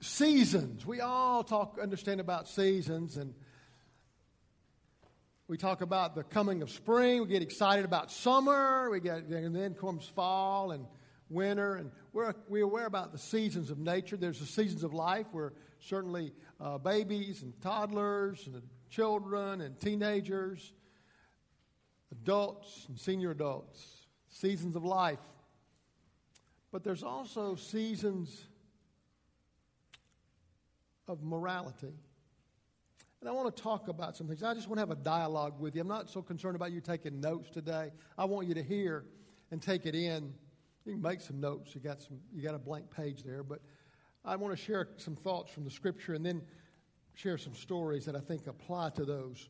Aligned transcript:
seasons. 0.00 0.84
We 0.86 1.00
all 1.00 1.44
talk, 1.44 1.78
understand 1.80 2.20
about 2.20 2.48
seasons, 2.48 3.16
and 3.16 3.34
we 5.46 5.56
talk 5.56 5.80
about 5.80 6.14
the 6.14 6.22
coming 6.22 6.62
of 6.62 6.70
spring. 6.70 7.22
We 7.22 7.28
get 7.28 7.42
excited 7.42 7.84
about 7.84 8.10
summer. 8.10 8.88
We 8.90 9.00
get, 9.00 9.24
and 9.24 9.54
then 9.54 9.74
comes 9.74 10.06
fall 10.06 10.72
and 10.72 10.86
winter, 11.28 11.76
and 11.76 11.90
we're, 12.12 12.34
we're 12.48 12.64
aware 12.64 12.86
about 12.86 13.12
the 13.12 13.18
seasons 13.18 13.70
of 13.70 13.78
nature. 13.78 14.16
There's 14.16 14.40
the 14.40 14.46
seasons 14.46 14.82
of 14.82 14.92
life 14.92 15.26
where 15.32 15.52
certainly 15.78 16.32
uh, 16.60 16.78
babies 16.78 17.42
and 17.42 17.52
toddlers 17.60 18.46
and 18.46 18.62
children 18.90 19.60
and 19.60 19.78
teenagers, 19.78 20.72
adults 22.10 22.86
and 22.88 22.98
senior 22.98 23.30
adults, 23.30 24.06
seasons 24.28 24.76
of 24.76 24.84
life. 24.84 25.20
But 26.72 26.84
there's 26.84 27.02
also 27.02 27.54
seasons 27.54 28.46
of 31.10 31.22
morality. 31.22 31.92
And 33.20 33.28
I 33.28 33.32
want 33.32 33.54
to 33.54 33.62
talk 33.62 33.88
about 33.88 34.16
some 34.16 34.28
things. 34.28 34.42
I 34.42 34.54
just 34.54 34.68
want 34.68 34.78
to 34.78 34.80
have 34.80 34.90
a 34.90 35.02
dialogue 35.02 35.60
with 35.60 35.74
you. 35.74 35.82
I'm 35.82 35.88
not 35.88 36.08
so 36.08 36.22
concerned 36.22 36.56
about 36.56 36.72
you 36.72 36.80
taking 36.80 37.20
notes 37.20 37.50
today. 37.50 37.90
I 38.16 38.24
want 38.24 38.46
you 38.48 38.54
to 38.54 38.62
hear 38.62 39.04
and 39.50 39.60
take 39.60 39.84
it 39.84 39.94
in. 39.94 40.32
You 40.86 40.94
can 40.94 41.02
make 41.02 41.20
some 41.20 41.40
notes. 41.40 41.74
You 41.74 41.80
got 41.82 42.00
some 42.00 42.18
you 42.32 42.42
got 42.42 42.54
a 42.54 42.58
blank 42.58 42.90
page 42.90 43.22
there, 43.22 43.42
but 43.42 43.60
I 44.24 44.36
want 44.36 44.56
to 44.56 44.62
share 44.62 44.88
some 44.96 45.16
thoughts 45.16 45.52
from 45.52 45.64
the 45.64 45.70
scripture 45.70 46.14
and 46.14 46.24
then 46.24 46.42
share 47.14 47.36
some 47.36 47.54
stories 47.54 48.06
that 48.06 48.16
I 48.16 48.20
think 48.20 48.46
apply 48.46 48.90
to 48.90 49.04
those. 49.04 49.48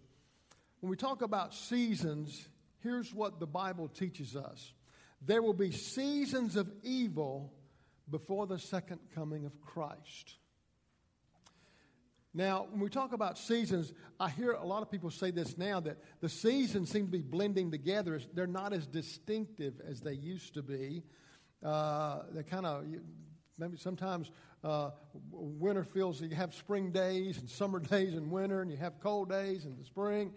When 0.81 0.91
we 0.91 0.97
talk 0.97 1.23
about 1.23 1.55
seasons, 1.55 2.49
here's 2.83 3.15
what 3.15 3.39
the 3.39 3.47
Bible 3.47 3.87
teaches 3.87 4.35
us. 4.35 4.73
There 5.23 5.43
will 5.43 5.55
be 5.55 5.71
seasons 5.71 6.57
of 6.57 6.69
evil 6.83 7.53
before 8.11 8.47
the 8.47 8.59
second 8.59 8.99
coming 9.15 9.45
of 9.45 9.61
Christ. 9.61 10.37
Now, 12.33 12.69
when 12.71 12.81
we 12.81 12.89
talk 12.89 13.13
about 13.13 13.39
seasons, 13.39 13.93
I 14.21 14.31
hear 14.31 14.53
a 14.53 14.65
lot 14.65 14.83
of 14.83 14.91
people 14.91 15.11
say 15.11 15.33
this 15.33 15.59
now 15.59 15.81
that 15.81 15.99
the 16.21 16.29
seasons 16.29 16.89
seem 16.91 17.07
to 17.07 17.11
be 17.11 17.23
blending 17.23 17.73
together. 17.73 18.21
They're 18.35 18.47
not 18.47 18.73
as 18.73 18.87
distinctive 18.87 19.81
as 19.85 20.01
they 20.01 20.13
used 20.13 20.55
to 20.55 20.63
be. 20.63 21.03
Uh, 21.65 22.23
they 22.33 22.45
kind 22.45 22.67
of, 22.67 22.85
maybe 23.59 23.77
sometimes 23.77 24.31
uh, 24.63 24.91
winter 25.33 25.83
feels 25.83 26.21
you 26.21 26.37
have 26.37 26.55
spring 26.55 26.93
days 26.93 27.39
and 27.39 27.51
summer 27.51 27.79
days 27.91 28.15
in 28.15 28.31
winter, 28.31 28.63
and 28.63 28.71
you 28.71 28.77
have 28.77 29.01
cold 29.01 29.29
days 29.29 29.65
in 29.65 29.77
the 29.77 29.85
spring. 29.85 30.33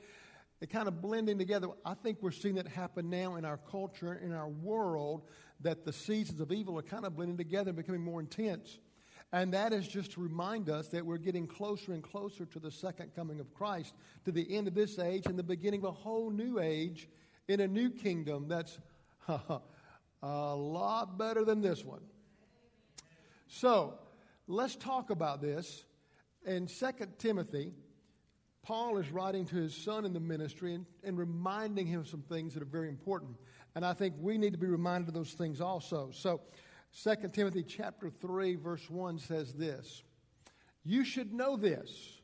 They 0.60 0.68
kind 0.68 0.88
of 0.88 1.00
blending 1.00 1.38
together. 1.38 1.68
I 1.86 1.94
think 1.94 2.20
we're 2.22 2.32
seeing 2.32 2.56
that 2.56 2.68
happen 2.68 3.10
now 3.10 3.36
in 3.36 3.46
our 3.46 3.58
culture, 3.58 4.16
in 4.16 4.34
our 4.34 4.48
world, 4.48 5.30
that 5.60 5.86
the 5.86 5.94
seasons 5.94 6.40
of 6.40 6.52
evil 6.52 6.80
are 6.80 6.84
kind 6.84 7.06
of 7.06 7.16
blending 7.16 7.38
together 7.38 7.70
and 7.70 7.78
becoming 7.78 8.02
more 8.02 8.20
intense. 8.20 8.80
And 9.34 9.52
that 9.56 9.74
is 9.74 9.88
just 9.88 10.12
to 10.12 10.22
remind 10.22 10.70
us 10.70 10.90
that 10.90 11.04
we're 11.04 11.18
getting 11.18 11.48
closer 11.48 11.92
and 11.92 12.04
closer 12.04 12.46
to 12.46 12.60
the 12.60 12.70
second 12.70 13.16
coming 13.16 13.40
of 13.40 13.52
Christ, 13.52 13.96
to 14.26 14.32
the 14.32 14.56
end 14.56 14.68
of 14.68 14.76
this 14.76 15.00
age 15.00 15.26
and 15.26 15.38
the 15.38 15.44
beginning 15.44 15.80
of 15.80 15.86
a 15.86 15.92
whole 15.92 16.30
new 16.30 16.60
age 16.60 17.10
in 17.48 17.60
a 17.60 17.68
new 17.68 17.90
kingdom 17.90 18.48
that's 18.48 18.78
a 19.28 20.56
lot 20.56 21.18
better 21.18 21.44
than 21.44 21.62
this 21.62 21.84
one. 21.84 22.02
So, 23.48 23.96
let's 24.48 24.76
talk 24.76 25.10
about 25.10 25.42
this. 25.42 25.84
In 26.46 26.68
2 26.68 26.92
Timothy, 27.18 27.74
Paul 28.62 28.98
is 28.98 29.10
writing 29.10 29.48
to 29.48 29.56
his 29.56 29.76
son 29.76 30.06
in 30.06 30.14
the 30.14 30.20
ministry 30.20 30.76
and, 30.76 30.86
and 31.04 31.18
reminding 31.18 31.88
him 31.88 32.02
of 32.02 32.08
some 32.08 32.22
things 32.22 32.54
that 32.54 32.62
are 32.62 32.68
very 32.68 32.88
important. 32.88 33.36
And 33.74 33.84
I 33.84 33.94
think 33.94 34.14
we 34.20 34.38
need 34.38 34.54
to 34.54 34.60
be 34.60 34.68
reminded 34.68 35.08
of 35.08 35.16
those 35.16 35.34
things 35.34 35.60
also. 35.60 36.12
So, 36.14 36.42
2 37.02 37.16
Timothy 37.32 37.64
chapter 37.64 38.10
3 38.10 38.56
verse 38.56 38.90
1 38.90 39.20
says 39.20 39.54
this. 39.54 40.04
You 40.84 41.04
should 41.06 41.34
know 41.34 41.56
this. 41.56 42.20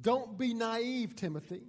Don't 0.00 0.36
be 0.38 0.54
naive, 0.54 1.14
Timothy. 1.16 1.62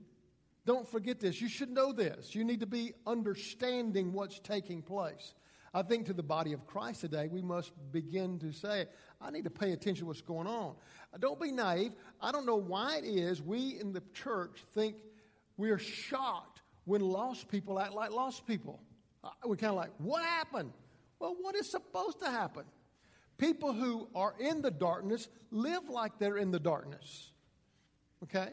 Don't 0.65 0.87
forget 0.87 1.19
this. 1.19 1.41
You 1.41 1.49
should 1.49 1.69
know 1.69 1.91
this. 1.91 2.33
You 2.33 2.43
need 2.43 2.61
to 2.61 2.65
be 2.65 2.93
understanding 3.05 4.13
what's 4.13 4.39
taking 4.39 4.81
place. 4.81 5.33
I 5.73 5.81
think 5.81 6.05
to 6.05 6.13
the 6.13 6.23
body 6.23 6.53
of 6.53 6.65
Christ 6.67 7.01
today, 7.01 7.27
we 7.27 7.41
must 7.41 7.71
begin 7.91 8.39
to 8.39 8.51
say, 8.51 8.85
I 9.19 9.31
need 9.31 9.43
to 9.45 9.49
pay 9.49 9.71
attention 9.73 10.03
to 10.03 10.05
what's 10.05 10.21
going 10.21 10.47
on. 10.47 10.75
Don't 11.19 11.41
be 11.41 11.51
naive. 11.51 11.93
I 12.21 12.31
don't 12.31 12.45
know 12.45 12.55
why 12.55 12.97
it 12.97 13.05
is 13.05 13.41
we 13.41 13.79
in 13.79 13.91
the 13.91 14.03
church 14.13 14.63
think 14.73 14.95
we're 15.57 15.79
shocked 15.79 16.61
when 16.85 17.01
lost 17.01 17.47
people 17.47 17.79
act 17.79 17.93
like 17.93 18.11
lost 18.11 18.45
people. 18.45 18.81
Uh, 19.23 19.29
we're 19.45 19.55
kind 19.55 19.71
of 19.71 19.77
like, 19.77 19.91
what 19.97 20.23
happened? 20.23 20.73
Well, 21.23 21.37
what 21.39 21.55
is 21.55 21.71
supposed 21.71 22.19
to 22.19 22.29
happen? 22.29 22.65
People 23.37 23.71
who 23.71 24.09
are 24.13 24.35
in 24.41 24.61
the 24.61 24.69
darkness 24.69 25.29
live 25.51 25.87
like 25.87 26.19
they're 26.19 26.35
in 26.35 26.51
the 26.51 26.59
darkness. 26.59 27.31
Okay? 28.23 28.49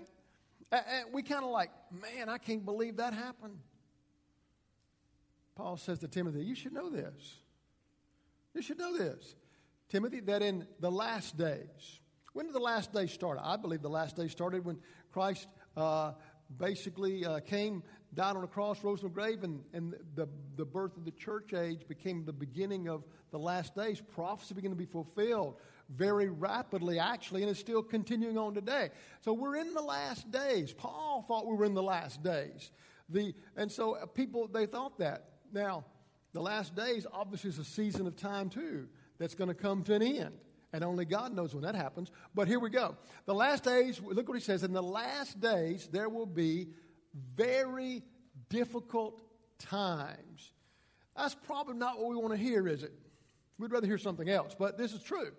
And 0.71 1.13
we 1.13 1.25
kind 1.25 1.43
of 1.45 1.51
like, 1.51 1.71
man, 1.91 2.29
I 2.29 2.39
can't 2.39 2.65
believe 2.65 2.99
that 2.99 3.13
happened. 3.13 3.59
Paul 5.57 5.79
says 5.79 5.99
to 5.99 6.07
Timothy, 6.07 6.45
You 6.45 6.55
should 6.55 6.73
know 6.73 6.91
this. 6.91 7.39
You 8.55 8.63
should 8.63 8.79
know 8.79 8.97
this. 8.97 9.35
Timothy, 9.89 10.21
that 10.21 10.41
in 10.41 10.65
the 10.79 10.93
last 10.93 11.37
days, 11.37 11.99
when 12.35 12.47
did 12.47 12.55
the 12.55 12.61
last 12.61 12.93
day 12.93 13.09
start? 13.09 13.41
I 13.43 13.57
believe 13.57 13.83
the 13.83 13.91
last 13.91 14.15
day 14.15 14.29
started 14.29 14.65
when 14.65 14.79
Christ 15.11 15.49
uh, 15.77 16.13
basically 16.57 17.27
uh, 17.27 17.41
came 17.41 17.83
died 18.15 18.37
on 18.37 18.43
a 18.43 18.49
cross, 18.49 18.83
rose 18.83 19.01
from 19.01 19.11
the 19.11 19.15
grave, 19.15 19.45
and, 19.45 19.63
and 19.73 19.95
the, 20.15 20.29
the 20.57 20.65
birth 20.65 20.97
of 20.97 21.05
the 21.05 21.13
church 21.13 21.55
age 21.55 21.87
became 21.87 22.25
the 22.25 22.33
beginning 22.33 22.89
of 22.89 23.05
the 23.31 23.39
last 23.39 23.75
days. 23.77 24.01
Prophecy 24.01 24.55
began 24.55 24.71
to 24.71 24.77
be 24.77 24.87
fulfilled 24.87 25.57
very 25.89 26.29
rapidly, 26.29 26.99
actually, 26.99 27.43
and 27.43 27.51
it's 27.51 27.61
still 27.61 27.83
continuing 27.83 28.39
on 28.39 28.55
today. 28.55 28.91
So 29.21 29.33
we're 29.33 29.57
in 29.57 29.75
the 29.75 29.83
last 29.83 30.31
days. 30.31 30.73
Paul 30.73 31.25
thought 31.27 31.47
we 31.47 31.55
were 31.57 31.65
in 31.65 31.75
the 31.75 31.83
last 31.83 32.23
days. 32.23 32.71
The, 33.09 33.35
and 33.57 33.71
so 33.71 33.95
uh, 33.95 34.07
people, 34.07 34.49
they 34.49 34.67
thought 34.67 34.99
that. 34.99 35.25
Now, 35.53 35.85
the 36.33 36.41
last 36.41 36.77
days 36.77 37.07
obviously 37.13 37.51
is 37.51 37.59
a 37.59 37.65
season 37.65 38.07
of 38.07 38.17
time, 38.17 38.49
too, 38.49 38.89
that's 39.19 39.35
going 39.35 39.49
to 39.49 39.55
come 39.55 39.83
to 39.85 39.95
an 39.95 40.03
end. 40.03 40.35
And 40.73 40.85
only 40.85 41.05
God 41.05 41.35
knows 41.35 41.53
when 41.53 41.65
that 41.65 41.75
happens. 41.75 42.13
But 42.33 42.47
here 42.47 42.61
we 42.61 42.71
go. 42.71 42.97
The 43.27 43.35
last 43.35 43.65
days, 43.65 44.01
look 44.01 44.29
what 44.29 44.39
he 44.39 44.45
says. 44.45 44.63
In 44.63 44.73
the 44.73 44.83
last 44.83 45.41
days, 45.41 45.89
there 45.91 46.09
will 46.09 46.27
be 46.27 46.69
very 47.37 48.03
difficult 48.49 49.23
times. 49.59 50.53
That's 51.17 51.35
probably 51.35 51.75
not 51.75 51.99
what 51.99 52.09
we 52.09 52.17
want 52.17 52.33
to 52.33 52.39
hear, 52.39 52.67
is 52.67 52.83
it? 52.83 52.93
We'd 53.59 53.73
rather 53.73 53.87
hear 53.87 53.99
something 53.99 54.29
else, 54.29 54.55
but 54.59 54.79
this 54.79 54.93
is 54.93 55.03
true. 55.03 55.33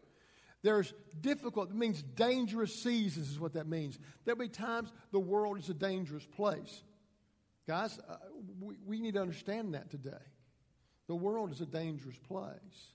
There's 0.64 0.94
difficult, 1.22 1.72
it 1.72 1.76
means 1.76 2.04
dangerous 2.04 2.84
seasons, 2.84 3.30
is 3.32 3.40
what 3.40 3.54
that 3.54 3.68
means. 3.68 3.98
There'll 4.26 4.40
be 4.40 4.48
times 4.48 4.92
the 5.12 5.20
world 5.20 5.58
is 5.58 5.70
a 5.70 5.74
dangerous 5.74 6.26
place. 6.26 6.84
Guys, 7.68 8.00
uh, 8.08 8.18
we, 8.60 8.76
we 8.86 9.00
need 9.00 9.16
to 9.16 9.22
understand 9.22 9.74
that 9.74 9.90
today. 9.90 10.12
The 11.08 11.16
world 11.16 11.52
is 11.52 11.62
a 11.62 11.66
dangerous 11.66 12.18
place. 12.18 12.94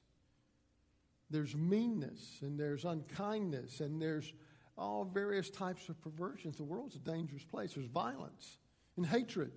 There's 1.29 1.57
meanness, 1.57 2.39
and 2.43 2.59
there's 2.59 2.85
unkindness, 2.85 3.81
and 3.81 4.01
there's 4.01 4.33
all 4.79 5.05
various 5.05 5.51
types 5.51 5.89
of 5.89 6.01
perversions. 6.01 6.57
The 6.57 6.65
world's 6.65 6.95
a 6.95 7.01
dangerous 7.01 7.45
place. 7.45 7.73
There's 7.75 7.87
violence 7.87 8.59
and 8.97 9.07
hatred 9.07 9.53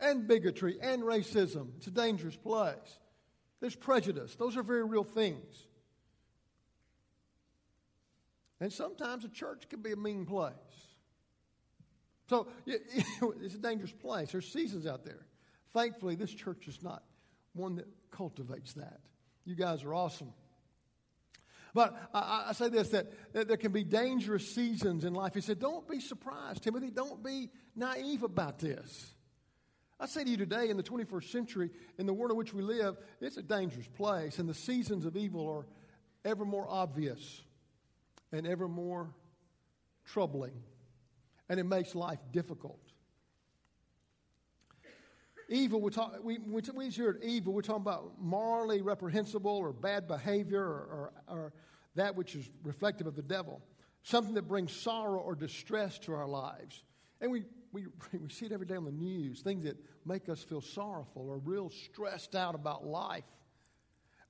and 0.00 0.26
bigotry 0.26 0.78
and 0.80 1.02
racism. 1.02 1.68
It's 1.76 1.86
a 1.86 1.90
dangerous 1.90 2.36
place. 2.36 2.98
There's 3.60 3.76
prejudice. 3.76 4.34
Those 4.36 4.56
are 4.56 4.62
very 4.62 4.84
real 4.84 5.04
things. 5.04 5.66
And 8.60 8.72
sometimes 8.72 9.24
a 9.24 9.28
church 9.28 9.68
can 9.68 9.82
be 9.82 9.92
a 9.92 9.96
mean 9.96 10.26
place. 10.26 10.52
So 12.28 12.48
it's 12.66 13.54
a 13.54 13.58
dangerous 13.58 13.92
place. 13.92 14.32
There's 14.32 14.50
seasons 14.50 14.86
out 14.86 15.04
there. 15.04 15.26
Thankfully, 15.72 16.14
this 16.14 16.32
church 16.32 16.68
is 16.68 16.82
not 16.82 17.02
one 17.52 17.76
that 17.76 17.86
cultivates 18.10 18.74
that. 18.74 19.00
You 19.44 19.54
guys 19.54 19.84
are 19.84 19.94
awesome. 19.94 20.32
But 21.76 21.94
I, 22.14 22.46
I 22.48 22.52
say 22.54 22.70
this 22.70 22.88
that, 22.88 23.12
that, 23.34 23.48
there 23.48 23.58
can 23.58 23.70
be 23.70 23.84
dangerous 23.84 24.54
seasons 24.54 25.04
in 25.04 25.12
life. 25.12 25.34
He 25.34 25.42
said, 25.42 25.58
Don't 25.58 25.86
be 25.86 26.00
surprised, 26.00 26.62
Timothy. 26.62 26.90
Don't 26.90 27.22
be 27.22 27.50
naive 27.76 28.22
about 28.22 28.58
this. 28.58 29.12
I 30.00 30.06
say 30.06 30.24
to 30.24 30.30
you 30.30 30.38
today, 30.38 30.70
in 30.70 30.78
the 30.78 30.82
21st 30.82 31.30
century, 31.30 31.70
in 31.98 32.06
the 32.06 32.14
world 32.14 32.30
in 32.30 32.38
which 32.38 32.54
we 32.54 32.62
live, 32.62 32.96
it's 33.20 33.36
a 33.36 33.42
dangerous 33.42 33.88
place, 33.88 34.38
and 34.38 34.48
the 34.48 34.54
seasons 34.54 35.04
of 35.04 35.18
evil 35.18 35.46
are 35.50 35.66
ever 36.24 36.46
more 36.46 36.66
obvious 36.66 37.42
and 38.32 38.46
ever 38.46 38.68
more 38.68 39.14
troubling, 40.06 40.54
and 41.50 41.60
it 41.60 41.64
makes 41.64 41.94
life 41.94 42.20
difficult. 42.32 42.80
Evil, 45.48 45.80
we 45.80 45.90
talk, 45.90 46.16
we, 46.22 46.38
we, 46.38 46.60
we 46.74 46.88
hear 46.88 47.20
evil, 47.22 47.52
we're 47.52 47.60
talking 47.60 47.82
about 47.82 48.20
morally 48.20 48.80
reprehensible 48.80 49.52
or 49.52 49.72
bad 49.72 50.08
behavior 50.08 50.60
or, 50.60 51.12
or, 51.28 51.36
or 51.36 51.52
that 51.96 52.16
which 52.16 52.34
is 52.34 52.48
reflective 52.62 53.06
of 53.06 53.16
the 53.16 53.22
devil, 53.22 53.60
something 54.02 54.34
that 54.34 54.48
brings 54.48 54.72
sorrow 54.72 55.20
or 55.20 55.34
distress 55.34 55.98
to 56.00 56.14
our 56.14 56.26
lives. 56.26 56.82
And 57.20 57.30
we, 57.30 57.44
we, 57.72 57.86
we 58.12 58.28
see 58.28 58.46
it 58.46 58.52
every 58.52 58.66
day 58.66 58.76
on 58.76 58.84
the 58.84 58.92
news, 58.92 59.40
things 59.40 59.64
that 59.64 59.76
make 60.04 60.28
us 60.28 60.42
feel 60.42 60.60
sorrowful 60.60 61.28
or 61.28 61.38
real 61.38 61.70
stressed 61.70 62.34
out 62.34 62.54
about 62.54 62.86
life. 62.86 63.24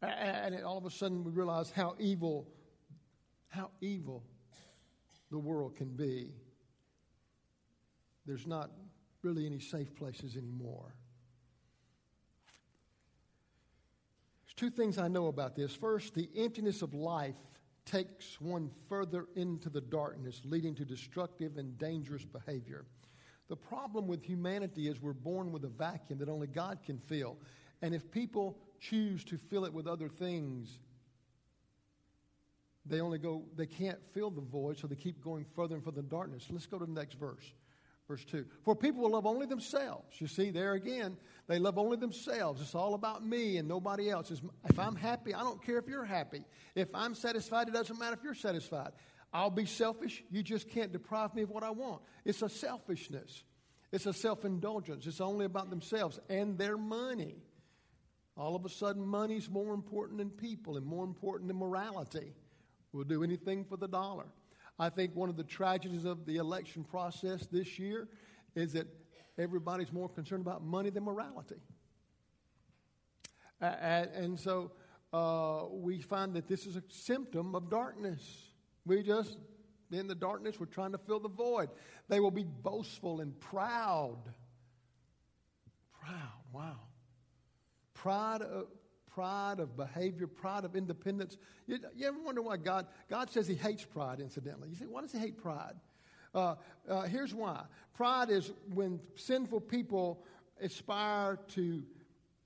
And 0.02 0.62
all 0.62 0.78
of 0.78 0.84
a 0.84 0.90
sudden 0.90 1.24
we 1.24 1.32
realize 1.32 1.70
how 1.70 1.94
evil 1.98 2.48
how 3.56 3.70
evil 3.80 4.22
the 5.30 5.38
world 5.38 5.76
can 5.76 5.88
be, 5.88 6.32
there's 8.26 8.46
not 8.46 8.70
really 9.22 9.46
any 9.46 9.58
safe 9.58 9.94
places 9.94 10.36
anymore. 10.36 10.94
There's 14.44 14.54
two 14.54 14.70
things 14.70 14.98
I 14.98 15.08
know 15.08 15.26
about 15.26 15.56
this. 15.56 15.74
First, 15.74 16.14
the 16.14 16.28
emptiness 16.36 16.82
of 16.82 16.94
life 16.94 17.34
takes 17.86 18.40
one 18.40 18.70
further 18.88 19.26
into 19.36 19.70
the 19.70 19.80
darkness, 19.80 20.42
leading 20.44 20.74
to 20.74 20.84
destructive 20.84 21.56
and 21.56 21.78
dangerous 21.78 22.24
behavior. 22.24 22.84
The 23.48 23.56
problem 23.56 24.08
with 24.08 24.22
humanity 24.22 24.88
is 24.88 25.00
we're 25.00 25.12
born 25.12 25.52
with 25.52 25.64
a 25.64 25.68
vacuum 25.68 26.18
that 26.18 26.28
only 26.28 26.48
God 26.48 26.80
can 26.84 26.98
fill. 26.98 27.38
And 27.80 27.94
if 27.94 28.10
people 28.10 28.58
choose 28.80 29.24
to 29.24 29.38
fill 29.38 29.64
it 29.64 29.72
with 29.72 29.86
other 29.86 30.08
things, 30.08 30.78
they 32.84 33.00
only 33.00 33.18
go, 33.18 33.44
they 33.56 33.66
can't 33.66 33.98
fill 34.12 34.30
the 34.30 34.40
void, 34.40 34.78
so 34.78 34.86
they 34.86 34.96
keep 34.96 35.22
going 35.22 35.44
further 35.54 35.74
and 35.74 35.84
further 35.84 36.00
in 36.00 36.08
darkness. 36.08 36.46
Let's 36.50 36.66
go 36.66 36.78
to 36.78 36.86
the 36.86 36.92
next 36.92 37.14
verse. 37.14 37.52
Verse 38.08 38.24
2. 38.24 38.46
For 38.62 38.76
people 38.76 39.02
will 39.02 39.10
love 39.10 39.26
only 39.26 39.46
themselves. 39.46 40.20
You 40.20 40.28
see, 40.28 40.50
there 40.50 40.74
again, 40.74 41.16
they 41.48 41.58
love 41.58 41.76
only 41.76 41.96
themselves. 41.96 42.60
It's 42.60 42.74
all 42.74 42.94
about 42.94 43.26
me 43.26 43.56
and 43.56 43.66
nobody 43.66 44.10
else. 44.10 44.30
If 44.68 44.78
I'm 44.78 44.94
happy, 44.94 45.34
I 45.34 45.40
don't 45.40 45.62
care 45.64 45.78
if 45.78 45.88
you're 45.88 46.04
happy. 46.04 46.44
If 46.76 46.88
I'm 46.94 47.14
satisfied, 47.14 47.68
it 47.68 47.74
doesn't 47.74 47.98
matter 47.98 48.14
if 48.14 48.22
you're 48.22 48.34
satisfied. 48.34 48.92
I'll 49.32 49.50
be 49.50 49.66
selfish. 49.66 50.22
You 50.30 50.42
just 50.42 50.68
can't 50.70 50.92
deprive 50.92 51.34
me 51.34 51.42
of 51.42 51.50
what 51.50 51.64
I 51.64 51.70
want. 51.70 52.02
It's 52.24 52.42
a 52.42 52.48
selfishness, 52.48 53.42
it's 53.92 54.06
a 54.06 54.12
self 54.12 54.44
indulgence. 54.44 55.06
It's 55.06 55.20
only 55.20 55.44
about 55.44 55.70
themselves 55.70 56.20
and 56.28 56.56
their 56.56 56.76
money. 56.76 57.36
All 58.36 58.54
of 58.54 58.64
a 58.66 58.68
sudden, 58.68 59.06
money's 59.06 59.48
more 59.48 59.72
important 59.72 60.18
than 60.18 60.28
people 60.30 60.76
and 60.76 60.84
more 60.84 61.04
important 61.04 61.48
than 61.48 61.56
morality. 61.56 62.34
We'll 62.92 63.04
do 63.04 63.24
anything 63.24 63.64
for 63.64 63.78
the 63.78 63.88
dollar. 63.88 64.26
I 64.78 64.90
think 64.90 65.14
one 65.16 65.28
of 65.28 65.36
the 65.36 65.44
tragedies 65.44 66.04
of 66.04 66.26
the 66.26 66.36
election 66.36 66.84
process 66.84 67.46
this 67.46 67.78
year 67.78 68.08
is 68.54 68.74
that 68.74 68.86
everybody's 69.38 69.92
more 69.92 70.08
concerned 70.08 70.42
about 70.42 70.62
money 70.62 70.90
than 70.90 71.04
morality. 71.04 71.56
Uh, 73.60 73.64
and 73.64 74.38
so 74.38 74.72
uh, 75.12 75.64
we 75.70 76.00
find 76.00 76.34
that 76.34 76.46
this 76.46 76.66
is 76.66 76.76
a 76.76 76.82
symptom 76.88 77.54
of 77.54 77.70
darkness. 77.70 78.20
We 78.84 79.02
just, 79.02 79.38
in 79.90 80.08
the 80.08 80.14
darkness, 80.14 80.60
we're 80.60 80.66
trying 80.66 80.92
to 80.92 80.98
fill 80.98 81.20
the 81.20 81.28
void. 81.28 81.70
They 82.08 82.20
will 82.20 82.30
be 82.30 82.44
boastful 82.44 83.20
and 83.20 83.38
proud. 83.40 84.18
Proud, 86.00 86.42
wow. 86.52 86.76
Pride 87.94 88.42
of, 88.42 88.66
pride 89.16 89.60
of 89.60 89.74
behavior, 89.78 90.26
pride 90.26 90.66
of 90.66 90.76
independence. 90.76 91.38
You, 91.66 91.78
you, 91.96 92.06
ever 92.06 92.18
wonder 92.22 92.42
why 92.42 92.58
God, 92.58 92.86
God 93.08 93.30
says 93.30 93.48
he 93.48 93.54
hates 93.54 93.82
pride, 93.82 94.20
incidentally? 94.20 94.68
You 94.68 94.76
say, 94.76 94.84
why 94.84 95.00
does 95.00 95.12
he 95.12 95.18
hate 95.18 95.38
pride? 95.38 95.72
Uh, 96.34 96.56
uh, 96.86 97.02
here's 97.04 97.34
why. 97.34 97.62
Pride 97.94 98.28
is 98.28 98.52
when 98.74 99.00
sinful 99.14 99.62
people 99.62 100.22
aspire 100.60 101.38
to 101.54 101.82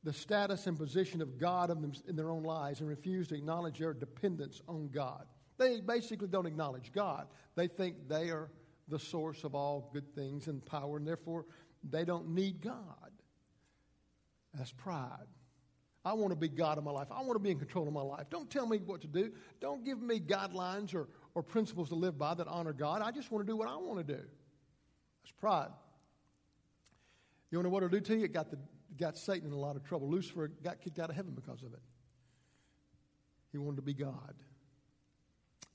the 0.05 0.13
status 0.13 0.69
and 0.69 0.79
position 0.79 1.21
of 1.21 1.39
God 1.39 1.71
in 2.07 2.15
their 2.15 2.31
own 2.31 2.45
lives 2.45 2.79
and 2.79 2.89
refuse 2.89 3.27
to 3.29 3.35
acknowledge 3.35 3.81
their 3.81 3.93
dependence 3.93 4.63
on 4.69 4.91
God. 4.93 5.27
They 5.59 5.81
basically 5.81 6.29
don't 6.29 6.47
acknowledge 6.47 6.93
God. 6.93 7.27
They 7.57 7.67
think 7.67 8.09
they 8.09 8.31
are 8.31 8.49
the 8.87 9.01
source 9.01 9.43
of 9.43 9.57
all 9.57 9.91
good 9.93 10.15
things 10.15 10.47
and 10.47 10.65
power, 10.65 10.99
and 10.99 11.07
therefore 11.07 11.47
they 11.83 12.05
don't 12.05 12.29
need 12.29 12.61
God. 12.63 13.11
That's 14.55 14.71
pride. 14.71 15.27
I 16.05 16.15
want 16.15 16.31
to 16.31 16.37
be 16.37 16.49
God 16.49 16.79
of 16.79 16.85
my 16.85 16.91
life. 16.91 17.09
I 17.11 17.21
want 17.21 17.35
to 17.35 17.39
be 17.39 17.51
in 17.51 17.59
control 17.59 17.87
of 17.87 17.93
my 17.93 18.01
life. 18.03 18.27
Don't 18.31 18.51
tell 18.51 18.67
me 18.67 18.79
what 18.79 19.03
to 19.03 19.07
do. 19.07 19.33
Don't 19.61 19.85
give 19.85 20.01
me 20.01 20.19
guidelines 20.19 20.95
or, 20.95 21.09
or 21.35 21.43
principles 21.43 21.91
to 21.91 21.95
live 21.95 22.19
by 22.19 22.33
that 22.35 22.49
honor 22.49 22.73
God. 22.73 23.03
I 23.03 23.11
just 23.11 23.31
want 23.31 23.47
to 23.47 23.51
do 23.51 23.57
what 23.57 23.69
I 23.69 23.77
want 23.77 23.99
to 24.07 24.15
do. 24.15 24.23
That's 25.23 25.33
pride. 25.39 25.69
You 27.51 27.59
want 27.59 27.67
to 27.67 27.69
know 27.69 27.75
what 27.75 27.83
it'll 27.83 27.99
do 27.99 28.01
to 28.01 28.17
you? 28.17 28.25
It 28.25 28.33
got, 28.33 28.51
the, 28.51 28.59
got 28.99 29.19
Satan 29.19 29.49
in 29.49 29.53
a 29.53 29.59
lot 29.59 29.77
of 29.77 29.85
trouble. 29.85 30.09
Lucifer 30.09 30.49
got 30.63 30.81
kicked 30.81 30.99
out 30.99 31.11
of 31.11 31.17
heaven 31.17 31.33
because 31.35 31.63
of 31.63 31.75
it. 31.75 31.83
He 33.53 33.59
wanted 33.59 33.77
to 33.77 33.83
be 33.83 33.95
God. 33.95 34.35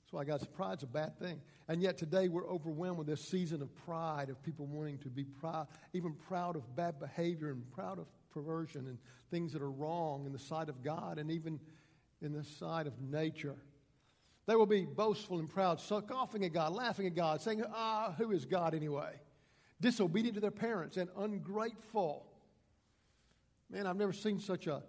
That's 0.06 0.28
why 0.28 0.38
said 0.38 0.54
pride's 0.54 0.84
a 0.84 0.86
bad 0.86 1.18
thing. 1.18 1.40
And 1.66 1.82
yet 1.82 1.98
today 1.98 2.28
we're 2.28 2.48
overwhelmed 2.48 2.98
with 2.98 3.08
this 3.08 3.20
season 3.20 3.60
of 3.60 3.74
pride, 3.74 4.30
of 4.30 4.40
people 4.44 4.66
wanting 4.66 4.98
to 4.98 5.08
be 5.08 5.24
proud, 5.24 5.66
even 5.94 6.12
proud 6.28 6.54
of 6.54 6.76
bad 6.76 7.00
behavior 7.00 7.50
and 7.50 7.68
proud 7.72 7.98
of 7.98 8.06
perversion 8.30 8.86
and 8.86 8.98
things 9.32 9.52
that 9.52 9.62
are 9.62 9.70
wrong 9.70 10.24
in 10.24 10.32
the 10.32 10.38
sight 10.38 10.68
of 10.68 10.84
God 10.84 11.18
and 11.18 11.32
even 11.32 11.58
in 12.22 12.32
the 12.32 12.44
sight 12.44 12.86
of 12.86 13.00
nature. 13.00 13.56
They 14.46 14.54
will 14.54 14.66
be 14.66 14.84
boastful 14.84 15.40
and 15.40 15.50
proud, 15.50 15.80
scoffing 15.80 16.44
at 16.44 16.52
God, 16.52 16.72
laughing 16.72 17.08
at 17.08 17.16
God, 17.16 17.42
saying, 17.42 17.64
Ah, 17.74 18.14
who 18.16 18.30
is 18.30 18.44
God 18.44 18.74
anyway? 18.74 19.10
Disobedient 19.80 20.36
to 20.36 20.40
their 20.40 20.52
parents 20.52 20.96
and 20.96 21.10
ungrateful. 21.18 22.26
Man, 23.68 23.88
I've 23.88 23.96
never 23.96 24.12
seen 24.12 24.38
such 24.38 24.68
a 24.68 24.84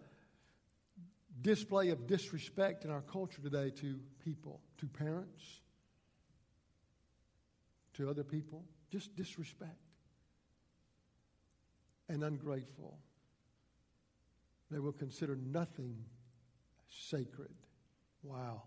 display 1.42 1.90
of 1.90 2.08
disrespect 2.08 2.86
in 2.86 2.92
our 2.92 3.02
culture 3.02 3.42
today 3.42 3.70
to 3.82 4.00
people, 4.24 4.62
to 4.78 4.88
parents, 4.88 5.44
to 7.94 8.10
other 8.10 8.24
people. 8.24 8.64
Just 8.90 9.16
disrespect 9.16 9.76
and 12.10 12.24
ungrateful. 12.24 12.98
They 14.72 14.80
will 14.80 14.94
consider 14.94 15.36
nothing 15.36 15.96
sacred. 16.90 17.54
Wow. 18.24 18.64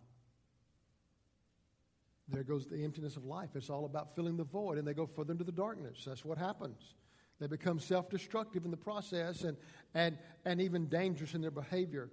There 2.28 2.44
goes 2.44 2.66
the 2.68 2.84
emptiness 2.84 3.16
of 3.16 3.24
life. 3.24 3.50
It's 3.54 3.70
all 3.70 3.84
about 3.86 4.14
filling 4.14 4.36
the 4.36 4.44
void, 4.44 4.78
and 4.78 4.86
they 4.86 4.94
go 4.94 5.06
further 5.06 5.32
into 5.32 5.44
the 5.44 5.52
darkness. 5.52 6.04
That's 6.06 6.24
what 6.24 6.38
happens. 6.38 6.94
They 7.40 7.46
become 7.46 7.80
self 7.80 8.08
destructive 8.08 8.64
in 8.64 8.70
the 8.70 8.76
process 8.76 9.42
and, 9.42 9.56
and, 9.94 10.18
and 10.44 10.60
even 10.60 10.86
dangerous 10.86 11.34
in 11.34 11.40
their 11.40 11.50
behavior. 11.50 12.10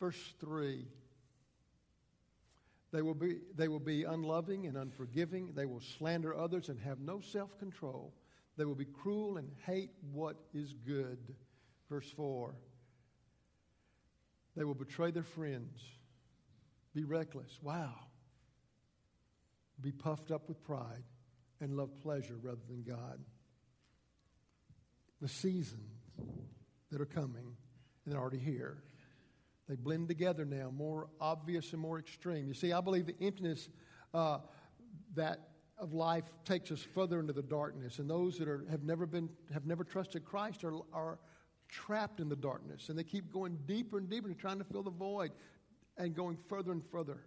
Verse 0.00 0.34
3 0.40 0.86
they 2.92 3.02
will, 3.02 3.14
be, 3.14 3.36
they 3.54 3.68
will 3.68 3.78
be 3.78 4.04
unloving 4.04 4.66
and 4.66 4.76
unforgiving. 4.76 5.52
They 5.54 5.66
will 5.66 5.80
slander 5.98 6.36
others 6.36 6.68
and 6.68 6.80
have 6.80 6.98
no 6.98 7.20
self 7.20 7.56
control. 7.58 8.12
They 8.56 8.64
will 8.64 8.74
be 8.74 8.84
cruel 8.84 9.36
and 9.36 9.48
hate 9.64 9.90
what 10.12 10.36
is 10.52 10.74
good. 10.74 11.18
Verse 11.88 12.10
4 12.16 12.54
They 14.56 14.64
will 14.64 14.74
betray 14.74 15.12
their 15.12 15.22
friends, 15.22 15.82
be 16.94 17.04
reckless. 17.04 17.58
Wow. 17.62 17.94
Be 19.80 19.92
puffed 19.92 20.30
up 20.30 20.46
with 20.48 20.62
pride 20.62 21.04
and 21.60 21.74
love 21.74 21.90
pleasure 22.02 22.36
rather 22.42 22.60
than 22.68 22.82
God. 22.82 23.18
The 25.22 25.28
seasons 25.28 25.90
that 26.90 27.00
are 27.00 27.06
coming 27.06 27.56
and 28.04 28.12
they're 28.12 28.20
already 28.20 28.38
here. 28.38 28.82
They 29.70 29.76
blend 29.76 30.08
together 30.08 30.44
now, 30.44 30.72
more 30.76 31.06
obvious 31.20 31.72
and 31.72 31.80
more 31.80 32.00
extreme. 32.00 32.48
You 32.48 32.54
see, 32.54 32.72
I 32.72 32.80
believe 32.80 33.06
the 33.06 33.14
emptiness 33.20 33.68
uh, 34.12 34.38
that 35.14 35.50
of 35.78 35.92
life 35.92 36.24
takes 36.44 36.72
us 36.72 36.82
further 36.82 37.20
into 37.20 37.32
the 37.32 37.42
darkness, 37.42 38.00
and 38.00 38.10
those 38.10 38.36
that 38.38 38.48
are, 38.48 38.64
have 38.68 38.82
never 38.82 39.06
been 39.06 39.28
have 39.54 39.66
never 39.66 39.84
trusted 39.84 40.24
Christ 40.24 40.64
are, 40.64 40.74
are 40.92 41.20
trapped 41.68 42.18
in 42.18 42.28
the 42.28 42.34
darkness, 42.34 42.88
and 42.88 42.98
they 42.98 43.04
keep 43.04 43.32
going 43.32 43.60
deeper 43.66 43.98
and 43.98 44.10
deeper 44.10 44.26
and 44.26 44.36
trying 44.36 44.58
to 44.58 44.64
fill 44.64 44.82
the 44.82 44.90
void 44.90 45.30
and 45.96 46.16
going 46.16 46.36
further 46.36 46.72
and 46.72 46.84
further. 46.84 47.20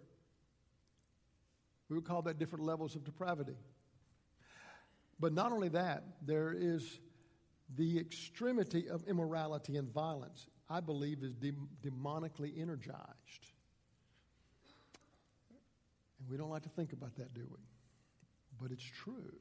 We 1.88 1.96
would 1.96 2.04
call 2.04 2.20
that 2.22 2.38
different 2.38 2.66
levels 2.66 2.94
of 2.94 3.04
depravity. 3.04 3.56
But 5.18 5.32
not 5.32 5.50
only 5.50 5.70
that, 5.70 6.04
there 6.20 6.54
is 6.54 7.00
the 7.74 7.98
extremity 7.98 8.86
of 8.86 9.02
immorality 9.08 9.78
and 9.78 9.90
violence, 9.90 10.46
I 10.68 10.80
believe, 10.80 11.22
is 11.22 11.34
de- 11.34 11.52
demonically 11.84 12.60
energized. 12.60 13.52
And 16.18 16.28
we 16.28 16.36
don't 16.36 16.50
like 16.50 16.62
to 16.62 16.68
think 16.70 16.92
about 16.92 17.16
that, 17.16 17.34
do 17.34 17.46
we? 17.50 17.58
But 18.60 18.70
it's 18.72 18.84
true. 18.84 19.38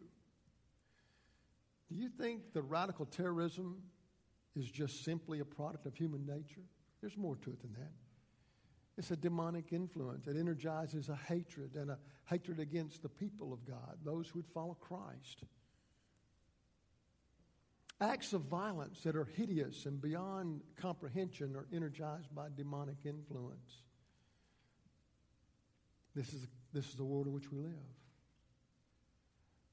Do 1.89 1.95
you 1.95 2.09
think 2.09 2.53
the 2.53 2.61
radical 2.61 3.05
terrorism 3.05 3.83
is 4.55 4.69
just 4.69 5.03
simply 5.03 5.39
a 5.39 5.45
product 5.45 5.85
of 5.85 5.95
human 5.95 6.25
nature. 6.25 6.61
There's 7.01 7.17
more 7.17 7.35
to 7.37 7.51
it 7.51 7.61
than 7.61 7.73
that. 7.73 7.91
It's 8.97 9.09
a 9.09 9.15
demonic 9.15 9.73
influence. 9.73 10.27
It 10.27 10.37
energizes 10.37 11.09
a 11.09 11.15
hatred 11.15 11.75
and 11.75 11.89
a 11.89 11.97
hatred 12.25 12.59
against 12.59 13.01
the 13.01 13.09
people 13.09 13.51
of 13.51 13.65
God, 13.65 13.97
those 14.03 14.29
who 14.29 14.39
would 14.39 14.47
follow 14.53 14.77
Christ. 14.79 15.43
Acts 18.01 18.33
of 18.33 18.41
violence 18.41 19.01
that 19.03 19.15
are 19.15 19.25
hideous 19.25 19.85
and 19.85 20.01
beyond 20.01 20.61
comprehension 20.75 21.55
are 21.55 21.67
energized 21.73 22.33
by 22.35 22.47
demonic 22.55 22.97
influence. 23.05 23.83
This 26.15 26.33
is, 26.33 26.47
this 26.73 26.85
is 26.89 26.95
the 26.95 27.03
world 27.03 27.27
in 27.27 27.33
which 27.33 27.51
we 27.51 27.59
live. 27.59 27.71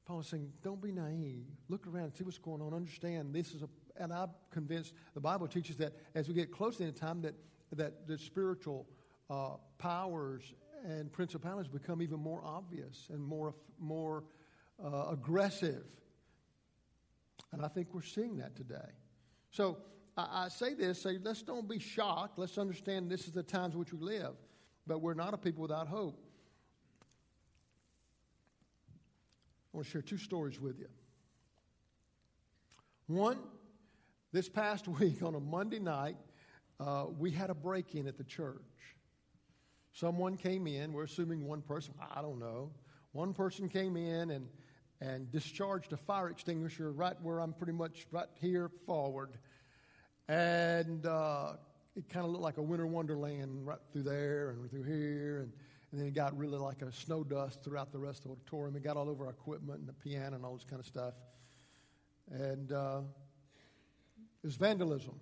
Paul 0.07 0.21
is 0.21 0.27
saying, 0.27 0.53
don't 0.63 0.81
be 0.81 0.93
naive. 0.93 1.45
Look 1.69 1.87
around, 1.87 2.05
and 2.05 2.15
see 2.17 2.25
what's 2.25 2.39
going 2.39 2.63
on. 2.63 2.73
Understand 2.75 3.35
this 3.35 3.53
is 3.53 3.63
a 3.63 3.69
and 4.01 4.13
I'm 4.13 4.31
convinced 4.51 4.95
the 5.15 5.21
Bible 5.21 5.47
teaches 5.47 5.77
that 5.77 5.93
as 6.15 6.27
we 6.27 6.35
get 6.35 6.51
closer 6.51 6.85
in 6.85 6.93
time 6.93 7.23
that, 7.23 7.35
that 7.73 8.09
the 8.09 8.19
spiritual 8.19 8.87
uh, 9.29 9.57
powers 9.79 10.55
and 10.85 11.13
principalities 11.13 11.69
become 11.69 12.01
even 12.03 12.19
more 12.19 12.43
obvious 12.45 13.09
and 13.13 13.23
more, 13.23 13.55
more 13.79 14.25
uh, 14.83 15.09
aggressive. 15.11 15.85
And 17.53 17.65
I 17.65 17.69
think 17.69 17.89
we're 17.93 18.03
seeing 18.03 18.37
that 18.39 18.57
today. 18.57 18.91
So 19.51 19.79
I, 20.17 20.45
I 20.45 20.49
say 20.49 20.75
this, 20.75 21.03
say, 21.03 21.19
let's 21.23 21.43
don't 21.43 21.69
be 21.69 21.79
shocked. 21.79 22.39
Let's 22.39 22.59
understand 22.59 23.11
this 23.11 23.27
is 23.27 23.33
the 23.33 23.43
times 23.43 23.77
which 23.77 23.93
we 23.93 24.01
live. 24.01 24.35
But 24.87 25.01
we're 25.01 25.15
not 25.15 25.35
a 25.35 25.39
people 25.39 25.63
without 25.63 25.89
hope. 25.89 26.19
I 29.73 29.77
want 29.77 29.87
to 29.87 29.91
share 29.93 30.03
two 30.03 30.19
stories 30.19 30.61
with 30.61 30.79
you. 30.79 30.89
One, 33.07 33.39
this 34.33 34.49
past 34.49 34.89
week 35.01 35.23
on 35.23 35.35
a 35.35 35.41
Monday 35.41 35.79
night, 35.79 36.17
uh, 36.79 37.07
we 37.19 37.31
had 37.31 37.51
a 37.51 37.55
break 37.55 37.95
in 37.95 38.07
at 38.07 38.17
the 38.17 38.25
church. 38.25 38.63
Someone 39.93 40.37
came 40.37 40.67
in, 40.67 40.93
we're 40.93 41.05
assuming 41.05 41.45
one 41.45 41.63
person, 41.63 41.95
I 42.15 42.23
don't 42.23 42.39
know. 42.39 42.71
One 43.13 43.35
person 43.35 43.69
came 43.69 43.97
in 43.97 44.31
and, 44.31 44.49
and 45.01 45.31
discharged 45.33 45.93
a 45.93 45.97
fire 45.97 46.29
extinguisher 46.29 46.93
right 46.93 47.15
where 47.23 47.41
I'm 47.41 47.53
pretty 47.53 47.73
much 47.73 48.07
right 48.11 48.29
here 48.41 48.69
forward. 48.87 49.31
And 50.29 51.07
uh, 51.07 51.55
it 51.97 52.09
kind 52.09 52.25
of 52.25 52.33
looked 52.33 52.45
like 52.45 52.59
a 52.59 52.63
winter 52.63 52.87
wonderland 52.87 53.67
right 53.67 53.79
through 53.93 54.03
there 54.03 54.51
and 54.51 54.71
through 54.71 54.85
here. 54.85 55.41
And, 55.41 55.53
and 55.91 56.01
then 56.01 56.07
it 56.07 56.15
got 56.15 56.37
really 56.37 56.59
like 56.59 56.83
a 56.83 56.93
snow 56.93 57.25
dust 57.25 57.65
throughout 57.65 57.93
the 57.93 57.99
rest 57.99 58.21
of 58.21 58.25
the 58.25 58.31
auditorium. 58.33 58.77
It 58.77 58.85
got 58.85 58.97
all 58.97 59.09
over 59.09 59.25
our 59.25 59.33
equipment 59.33 59.81
and 59.81 59.89
the 59.89 59.95
piano 59.95 60.37
and 60.37 60.45
all 60.45 60.55
this 60.55 60.65
kind 60.65 60.81
of 60.81 60.87
stuff. 60.87 61.15
And 62.31 62.71
uh, 62.71 63.01
it 64.43 64.47
was 64.47 64.57
vandalism 64.57 65.19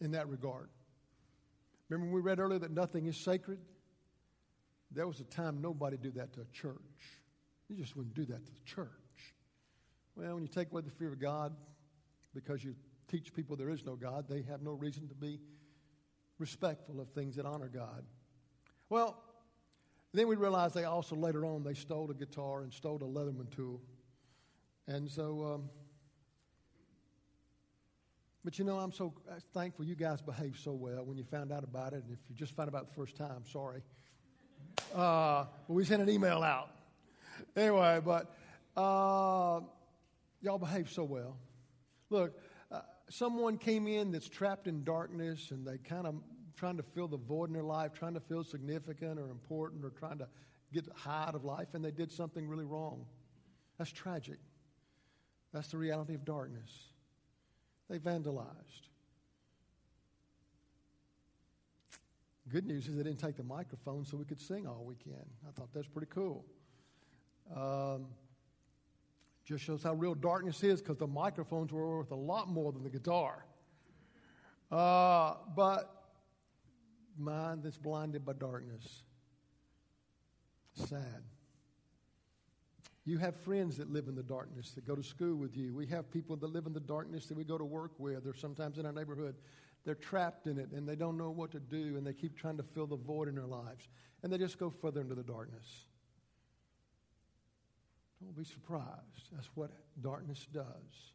in 0.00 0.10
that 0.10 0.28
regard. 0.28 0.68
Remember 1.88 2.12
we 2.12 2.20
read 2.20 2.40
earlier 2.40 2.58
that 2.58 2.72
nothing 2.72 3.06
is 3.06 3.16
sacred? 3.16 3.60
There 4.90 5.06
was 5.06 5.20
a 5.20 5.24
time 5.24 5.60
nobody 5.60 5.96
did 5.96 6.16
that 6.16 6.32
to 6.34 6.40
a 6.40 6.46
church. 6.52 6.80
You 7.68 7.76
just 7.76 7.96
wouldn't 7.96 8.14
do 8.14 8.24
that 8.26 8.44
to 8.44 8.52
the 8.52 8.60
church. 8.64 9.03
Well, 10.16 10.34
when 10.34 10.42
you 10.42 10.48
take 10.48 10.70
away 10.70 10.82
the 10.82 10.90
fear 10.90 11.08
of 11.08 11.18
God 11.18 11.54
because 12.34 12.62
you 12.62 12.74
teach 13.08 13.34
people 13.34 13.56
there 13.56 13.70
is 13.70 13.84
no 13.84 13.96
God, 13.96 14.26
they 14.28 14.42
have 14.42 14.62
no 14.62 14.72
reason 14.72 15.08
to 15.08 15.14
be 15.14 15.40
respectful 16.38 17.00
of 17.00 17.08
things 17.10 17.36
that 17.36 17.46
honor 17.46 17.68
God. 17.72 18.04
Well, 18.88 19.20
then 20.12 20.28
we 20.28 20.36
realized 20.36 20.74
they 20.74 20.84
also 20.84 21.16
later 21.16 21.44
on 21.44 21.64
they 21.64 21.74
stole 21.74 22.10
a 22.10 22.14
guitar 22.14 22.62
and 22.62 22.72
stole 22.72 22.96
a 22.96 23.00
Leatherman 23.00 23.50
tool. 23.54 23.80
And 24.86 25.10
so, 25.10 25.54
um, 25.54 25.70
but 28.44 28.58
you 28.58 28.64
know, 28.64 28.78
I'm 28.78 28.92
so 28.92 29.14
thankful 29.52 29.84
you 29.84 29.96
guys 29.96 30.20
behaved 30.20 30.60
so 30.60 30.72
well 30.72 31.04
when 31.04 31.16
you 31.16 31.24
found 31.24 31.50
out 31.50 31.64
about 31.64 31.94
it. 31.94 32.04
And 32.04 32.12
if 32.12 32.18
you 32.28 32.36
just 32.36 32.54
found 32.54 32.74
out 32.74 32.88
the 32.88 32.94
first 32.94 33.16
time, 33.16 33.42
sorry. 33.50 33.82
Uh, 34.94 35.46
but 35.66 35.74
we 35.74 35.84
sent 35.84 36.02
an 36.02 36.10
email 36.10 36.42
out. 36.42 36.70
Anyway, 37.56 38.00
but 38.04 38.32
uh, 38.76 39.60
y'all 40.44 40.58
behave 40.58 40.90
so 40.90 41.02
well. 41.02 41.38
Look, 42.10 42.38
uh, 42.70 42.80
someone 43.08 43.56
came 43.56 43.86
in 43.86 44.12
that's 44.12 44.28
trapped 44.28 44.68
in 44.68 44.84
darkness 44.84 45.50
and 45.50 45.66
they 45.66 45.78
kind 45.78 46.06
of 46.06 46.16
trying 46.56 46.76
to 46.76 46.82
fill 46.82 47.08
the 47.08 47.16
void 47.16 47.48
in 47.48 47.54
their 47.54 47.62
life, 47.62 47.92
trying 47.94 48.14
to 48.14 48.20
feel 48.20 48.44
significant 48.44 49.18
or 49.18 49.30
important 49.30 49.84
or 49.84 49.90
trying 49.90 50.18
to 50.18 50.28
get 50.72 50.86
high 50.94 51.24
out 51.28 51.34
of 51.34 51.44
life, 51.44 51.68
and 51.74 51.84
they 51.84 51.90
did 51.90 52.12
something 52.12 52.46
really 52.46 52.64
wrong. 52.64 53.06
That's 53.78 53.90
tragic. 53.90 54.38
That's 55.52 55.68
the 55.68 55.78
reality 55.78 56.14
of 56.14 56.24
darkness. 56.24 56.70
They 57.88 57.98
vandalized. 57.98 58.88
Good 62.50 62.66
news 62.66 62.88
is 62.88 62.96
they 62.96 63.02
didn't 63.02 63.20
take 63.20 63.36
the 63.36 63.44
microphone 63.44 64.04
so 64.04 64.16
we 64.16 64.24
could 64.24 64.40
sing 64.40 64.66
all 64.66 64.84
weekend. 64.84 65.24
I 65.48 65.52
thought 65.52 65.68
that's 65.72 65.88
pretty 65.88 66.08
cool. 66.10 66.44
Um, 67.54 68.06
just 69.44 69.64
shows 69.64 69.82
how 69.82 69.94
real 69.94 70.14
darkness 70.14 70.62
is 70.62 70.80
because 70.80 70.96
the 70.96 71.06
microphones 71.06 71.72
were 71.72 71.98
worth 71.98 72.10
a 72.10 72.16
lot 72.16 72.48
more 72.48 72.72
than 72.72 72.82
the 72.82 72.90
guitar. 72.90 73.44
Uh, 74.70 75.34
but 75.54 76.04
mind 77.18 77.62
that's 77.62 77.78
blinded 77.78 78.24
by 78.24 78.32
darkness. 78.32 79.02
Sad. 80.72 81.22
You 83.04 83.18
have 83.18 83.36
friends 83.36 83.76
that 83.76 83.90
live 83.92 84.08
in 84.08 84.14
the 84.14 84.22
darkness 84.22 84.70
that 84.72 84.86
go 84.86 84.96
to 84.96 85.02
school 85.02 85.36
with 85.36 85.56
you. 85.56 85.74
We 85.74 85.86
have 85.88 86.10
people 86.10 86.36
that 86.36 86.50
live 86.50 86.66
in 86.66 86.72
the 86.72 86.80
darkness 86.80 87.26
that 87.26 87.36
we 87.36 87.44
go 87.44 87.58
to 87.58 87.64
work 87.64 87.92
with, 87.98 88.26
or 88.26 88.34
sometimes 88.34 88.78
in 88.78 88.86
our 88.86 88.92
neighborhood 88.92 89.36
they're 89.84 89.94
trapped 89.94 90.46
in 90.46 90.58
it 90.58 90.70
and 90.72 90.88
they 90.88 90.96
don't 90.96 91.18
know 91.18 91.30
what 91.30 91.50
to 91.52 91.60
do 91.60 91.96
and 91.96 92.06
they 92.06 92.14
keep 92.14 92.36
trying 92.36 92.56
to 92.56 92.62
fill 92.62 92.86
the 92.86 92.96
void 92.96 93.28
in 93.28 93.34
their 93.34 93.46
lives. 93.46 93.88
And 94.22 94.32
they 94.32 94.38
just 94.38 94.58
go 94.58 94.70
further 94.70 95.02
into 95.02 95.14
the 95.14 95.22
darkness. 95.22 95.84
Don't 98.24 98.36
be 98.36 98.44
surprised. 98.44 99.28
That's 99.32 99.50
what 99.54 99.70
darkness 100.00 100.46
does. 100.52 101.12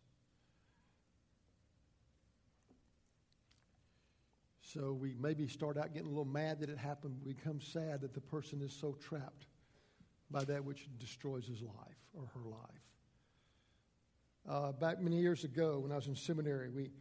So 4.61 4.93
we 4.93 5.15
maybe 5.19 5.47
start 5.47 5.77
out 5.77 5.91
getting 5.93 6.07
a 6.07 6.11
little 6.11 6.25
mad 6.25 6.59
that 6.59 6.69
it 6.69 6.77
happened, 6.77 7.17
we 7.25 7.33
become 7.33 7.59
sad 7.59 8.01
that 8.01 8.13
the 8.13 8.21
person 8.21 8.61
is 8.61 8.71
so 8.71 8.95
trapped 9.01 9.47
by 10.29 10.43
that 10.43 10.63
which 10.63 10.87
destroys 10.99 11.47
his 11.47 11.63
life 11.63 12.05
or 12.13 12.27
her 12.35 12.47
life. 12.47 12.59
Uh, 14.47 14.71
back 14.73 15.01
many 15.01 15.17
years 15.19 15.43
ago, 15.43 15.79
when 15.79 15.91
I 15.91 15.95
was 15.95 16.07
in 16.07 16.15
seminary, 16.15 16.69
we 16.69 16.91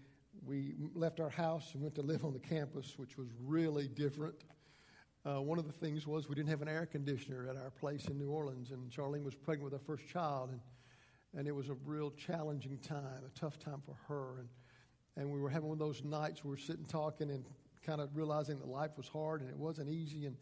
we 0.47 0.77
left 0.95 1.21
our 1.21 1.29
house 1.29 1.75
and 1.75 1.83
went 1.83 1.97
to 1.97 2.03
live 2.03 2.25
on 2.25 2.33
the 2.33 2.39
campus, 2.39 2.95
which 2.97 3.19
was 3.19 3.29
really 3.45 3.89
different. 3.89 4.37
Uh, 5.27 5.43
one 5.43 5.59
of 5.59 5.67
the 5.67 5.73
things 5.73 6.07
was 6.07 6.29
we 6.29 6.35
didn't 6.35 6.49
have 6.49 6.63
an 6.63 6.69
air 6.69 6.87
conditioner 6.87 7.49
at 7.49 7.57
our 7.57 7.71
place 7.71 8.07
in 8.07 8.19
New 8.19 8.31
Orleans, 8.31 8.71
and 8.71 8.91
Charlene 8.91 9.25
was 9.25 9.35
pregnant 9.35 9.65
with 9.65 9.73
our 9.75 9.85
first 9.85 10.07
child, 10.07 10.51
and, 10.51 10.61
and 11.37 11.49
it 11.49 11.53
was 11.53 11.69
a 11.69 11.75
real 11.85 12.11
challenging 12.13 12.79
time, 12.79 13.23
a 13.27 13.39
tough 13.39 13.59
time 13.59 13.83
for 13.85 13.97
her. 14.07 14.39
And, 14.39 14.49
and 15.17 15.33
we 15.33 15.41
were 15.41 15.51
having 15.51 15.69
one 15.69 15.75
of 15.75 15.81
those 15.81 16.05
nights 16.05 16.45
where 16.45 16.53
we 16.53 16.57
are 16.57 16.61
sitting 16.61 16.85
talking 16.85 17.31
and 17.31 17.45
kind 17.85 18.01
of 18.01 18.17
realizing 18.17 18.59
that 18.59 18.69
life 18.69 18.93
was 18.97 19.09
hard 19.09 19.41
and 19.41 19.51
it 19.51 19.57
wasn't 19.57 19.89
easy. 19.89 20.27
And, 20.27 20.37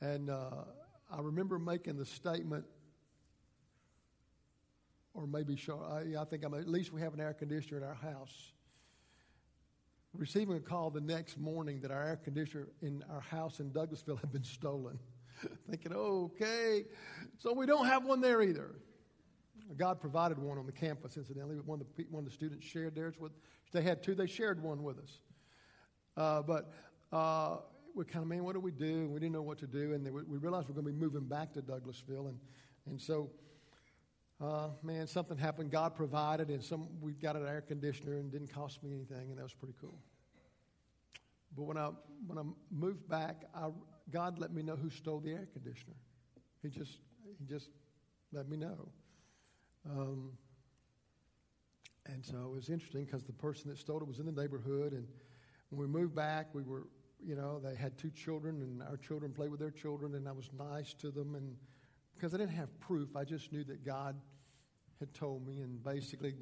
and 0.00 0.30
uh, 0.30 0.64
I 1.10 1.20
remember 1.20 1.58
making 1.58 1.96
the 1.96 2.06
statement, 2.06 2.64
or 5.12 5.26
maybe 5.26 5.58
I, 5.68 6.20
I 6.20 6.24
think 6.24 6.44
I'm, 6.44 6.54
at 6.54 6.68
least 6.68 6.92
we 6.92 7.00
have 7.00 7.14
an 7.14 7.20
air 7.20 7.34
conditioner 7.34 7.78
in 7.78 7.84
our 7.84 7.94
house 7.94 8.52
receiving 10.16 10.56
a 10.56 10.60
call 10.60 10.90
the 10.90 11.00
next 11.00 11.38
morning 11.38 11.80
that 11.80 11.90
our 11.90 12.02
air 12.02 12.16
conditioner 12.16 12.68
in 12.82 13.04
our 13.10 13.20
house 13.20 13.60
in 13.60 13.70
Douglasville 13.70 14.20
had 14.20 14.32
been 14.32 14.44
stolen. 14.44 14.98
Thinking, 15.70 15.92
okay, 15.92 16.84
so 17.38 17.52
we 17.52 17.66
don't 17.66 17.86
have 17.86 18.04
one 18.04 18.20
there 18.20 18.42
either. 18.42 18.76
God 19.76 20.00
provided 20.00 20.38
one 20.38 20.58
on 20.58 20.66
the 20.66 20.72
campus, 20.72 21.16
incidentally. 21.16 21.56
One 21.56 21.80
of 21.80 21.86
the, 21.96 22.04
one 22.10 22.24
of 22.24 22.30
the 22.30 22.34
students 22.34 22.64
shared 22.64 22.94
theirs 22.94 23.14
with, 23.18 23.32
they 23.72 23.82
had 23.82 24.02
two, 24.02 24.14
they 24.14 24.26
shared 24.26 24.62
one 24.62 24.82
with 24.82 24.98
us. 24.98 25.18
Uh, 26.16 26.42
but 26.42 26.72
uh, 27.12 27.56
we 27.94 28.04
kind 28.04 28.22
of, 28.22 28.28
man, 28.28 28.44
what 28.44 28.54
do 28.54 28.60
we 28.60 28.70
do? 28.70 29.08
We 29.08 29.18
didn't 29.18 29.32
know 29.32 29.42
what 29.42 29.58
to 29.58 29.66
do, 29.66 29.94
and 29.94 30.04
we, 30.04 30.22
we 30.22 30.38
realized 30.38 30.68
we 30.68 30.74
we're 30.74 30.82
going 30.82 30.94
to 30.94 31.00
be 31.00 31.04
moving 31.04 31.28
back 31.28 31.52
to 31.54 31.62
Douglasville, 31.62 32.28
and, 32.28 32.38
and 32.86 33.00
so 33.00 33.30
uh, 34.40 34.68
man, 34.82 35.06
something 35.06 35.38
happened. 35.38 35.70
God 35.70 35.94
provided, 35.94 36.48
and 36.48 36.62
some 36.62 36.88
we 37.00 37.12
got 37.12 37.36
an 37.36 37.46
air 37.46 37.60
conditioner, 37.60 38.14
and 38.14 38.32
didn't 38.32 38.52
cost 38.52 38.82
me 38.82 38.92
anything, 38.92 39.30
and 39.30 39.38
that 39.38 39.42
was 39.42 39.54
pretty 39.54 39.74
cool. 39.80 39.98
But 41.56 41.64
when 41.64 41.76
I 41.76 41.90
when 42.26 42.38
I 42.38 42.42
moved 42.70 43.08
back, 43.08 43.44
I, 43.54 43.68
God 44.10 44.38
let 44.38 44.52
me 44.52 44.62
know 44.62 44.76
who 44.76 44.90
stole 44.90 45.20
the 45.20 45.30
air 45.30 45.48
conditioner. 45.52 45.94
He 46.62 46.68
just 46.68 46.98
he 47.38 47.44
just 47.46 47.70
let 48.32 48.48
me 48.48 48.56
know. 48.56 48.88
Um, 49.88 50.32
and 52.06 52.24
so 52.24 52.36
it 52.36 52.54
was 52.54 52.68
interesting 52.68 53.04
because 53.04 53.24
the 53.24 53.32
person 53.32 53.70
that 53.70 53.78
stole 53.78 54.00
it 54.00 54.08
was 54.08 54.18
in 54.18 54.26
the 54.26 54.32
neighborhood, 54.32 54.92
and 54.92 55.06
when 55.70 55.80
we 55.80 55.86
moved 55.86 56.14
back, 56.14 56.48
we 56.52 56.64
were 56.64 56.88
you 57.24 57.36
know 57.36 57.60
they 57.60 57.76
had 57.76 57.96
two 57.96 58.10
children, 58.10 58.62
and 58.62 58.82
our 58.82 58.96
children 58.96 59.32
played 59.32 59.52
with 59.52 59.60
their 59.60 59.70
children, 59.70 60.16
and 60.16 60.28
I 60.28 60.32
was 60.32 60.50
nice 60.58 60.92
to 60.94 61.12
them 61.12 61.36
and 61.36 61.56
because 62.14 62.34
I 62.34 62.38
didn't 62.38 62.54
have 62.54 62.78
proof. 62.80 63.16
I 63.16 63.24
just 63.24 63.52
knew 63.52 63.64
that 63.64 63.84
God 63.84 64.16
had 65.00 65.12
told 65.14 65.46
me, 65.46 65.60
and 65.60 65.82
basically 65.82 66.34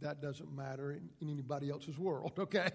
that 0.00 0.20
doesn't 0.20 0.54
matter 0.54 0.92
in, 0.92 1.08
in 1.20 1.30
anybody 1.30 1.70
else's 1.70 1.98
world, 1.98 2.32
okay? 2.38 2.70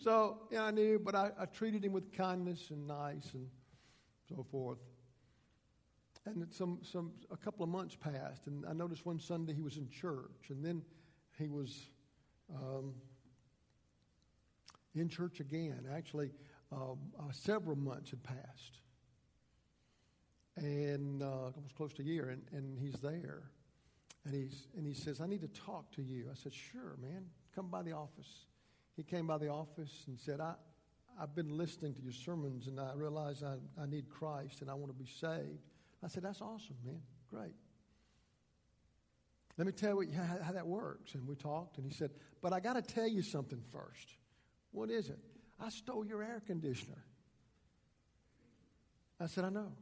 So, 0.00 0.38
yeah, 0.50 0.64
I 0.64 0.70
knew, 0.70 0.98
but 0.98 1.14
I, 1.14 1.30
I, 1.38 1.46
treated 1.46 1.84
him 1.84 1.92
with 1.92 2.12
kindness 2.12 2.70
and 2.70 2.86
nice 2.86 3.32
and 3.34 3.48
so 4.28 4.44
forth. 4.50 4.78
And 6.26 6.46
some, 6.50 6.78
some, 6.82 7.12
a 7.30 7.36
couple 7.36 7.62
of 7.62 7.70
months 7.70 7.94
passed, 7.94 8.46
and 8.46 8.64
I 8.66 8.72
noticed 8.72 9.04
one 9.04 9.20
Sunday 9.20 9.52
he 9.52 9.60
was 9.60 9.76
in 9.76 9.88
church, 9.88 10.48
and 10.48 10.64
then 10.64 10.82
he 11.38 11.48
was 11.48 11.90
um, 12.54 12.94
in 14.94 15.08
church 15.08 15.40
again. 15.40 15.86
Actually, 15.94 16.30
um, 16.72 16.98
uh, 17.18 17.30
several 17.30 17.76
months 17.76 18.10
had 18.10 18.22
passed 18.22 18.80
uh, 21.54 21.56
almost 21.56 21.74
close 21.74 21.92
to 21.94 22.02
a 22.02 22.04
year, 22.04 22.30
and, 22.30 22.42
and 22.52 22.78
he's 22.78 23.00
there. 23.00 23.42
And, 24.24 24.34
he's, 24.34 24.68
and 24.76 24.86
he 24.86 24.94
says, 24.94 25.20
I 25.20 25.26
need 25.26 25.42
to 25.42 25.48
talk 25.48 25.90
to 25.92 26.02
you. 26.02 26.26
I 26.30 26.34
said, 26.34 26.52
Sure, 26.54 26.96
man. 27.00 27.26
Come 27.54 27.68
by 27.68 27.82
the 27.82 27.92
office. 27.92 28.46
He 28.96 29.02
came 29.02 29.26
by 29.26 29.38
the 29.38 29.48
office 29.48 30.04
and 30.06 30.18
said, 30.18 30.40
I, 30.40 30.54
I've 31.20 31.34
been 31.34 31.56
listening 31.56 31.94
to 31.94 32.02
your 32.02 32.12
sermons 32.12 32.66
and 32.66 32.80
I 32.80 32.92
realize 32.94 33.42
I, 33.42 33.56
I 33.80 33.86
need 33.86 34.08
Christ 34.08 34.60
and 34.60 34.70
I 34.70 34.74
want 34.74 34.88
to 34.88 34.98
be 34.98 35.08
saved. 35.08 35.60
I 36.02 36.08
said, 36.08 36.22
That's 36.22 36.40
awesome, 36.40 36.76
man. 36.84 37.00
Great. 37.30 37.54
Let 39.56 39.66
me 39.66 39.72
tell 39.72 40.02
you 40.02 40.12
how, 40.12 40.44
how 40.46 40.52
that 40.52 40.66
works. 40.66 41.14
And 41.14 41.28
we 41.28 41.36
talked, 41.36 41.76
and 41.78 41.86
he 41.86 41.92
said, 41.92 42.10
But 42.42 42.52
I 42.52 42.60
got 42.60 42.74
to 42.74 42.82
tell 42.82 43.06
you 43.06 43.22
something 43.22 43.62
first. 43.70 44.16
What 44.72 44.90
is 44.90 45.08
it? 45.08 45.18
I 45.60 45.68
stole 45.68 46.04
your 46.04 46.22
air 46.22 46.42
conditioner. 46.44 47.04
I 49.20 49.26
said, 49.26 49.44
I 49.44 49.50
know. 49.50 49.72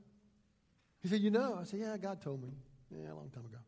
He 1.02 1.08
said, 1.08 1.20
You 1.20 1.30
know? 1.30 1.58
I 1.60 1.64
said, 1.64 1.80
Yeah, 1.80 1.96
God 1.96 2.20
told 2.22 2.42
me. 2.42 2.50
Yeah, 2.90 3.12
a 3.12 3.14
long 3.14 3.30
time 3.30 3.44
ago. 3.46 3.58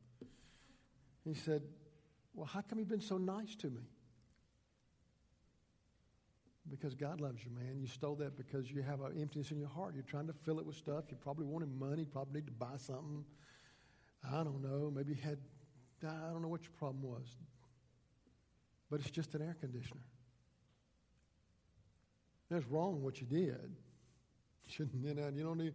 He 1.24 1.34
said, 1.34 1.62
Well, 2.34 2.46
how 2.46 2.60
come 2.60 2.78
you've 2.78 2.88
been 2.88 3.00
so 3.00 3.18
nice 3.18 3.54
to 3.56 3.68
me? 3.68 3.82
Because 6.70 6.94
God 6.94 7.20
loves 7.20 7.44
you, 7.44 7.50
man. 7.50 7.78
You 7.78 7.86
stole 7.86 8.14
that 8.16 8.36
because 8.36 8.70
you 8.70 8.82
have 8.82 9.02
an 9.02 9.20
emptiness 9.20 9.50
in 9.50 9.58
your 9.58 9.68
heart. 9.68 9.94
You're 9.94 10.04
trying 10.04 10.26
to 10.28 10.32
fill 10.32 10.58
it 10.58 10.64
with 10.64 10.76
stuff. 10.76 11.04
You 11.10 11.16
probably 11.20 11.44
wanted 11.44 11.68
money, 11.78 12.06
probably 12.06 12.40
need 12.40 12.46
to 12.46 12.52
buy 12.52 12.76
something. 12.78 13.24
I 14.32 14.42
don't 14.42 14.62
know. 14.62 14.90
Maybe 14.94 15.12
you 15.12 15.18
had, 15.22 15.38
I 16.02 16.32
don't 16.32 16.40
know 16.40 16.48
what 16.48 16.62
your 16.62 16.72
problem 16.78 17.02
was. 17.02 17.36
But 18.90 19.00
it's 19.00 19.10
just 19.10 19.34
an 19.34 19.42
air 19.42 19.56
conditioner. 19.60 20.00
That's 22.50 22.66
wrong 22.66 23.02
what 23.02 23.20
you 23.20 23.26
did. 23.26 23.76
Shouldn't, 24.68 25.04
you 25.04 25.14
know, 25.14 25.30
you 25.34 25.42
don't 25.42 25.58
need. 25.58 25.74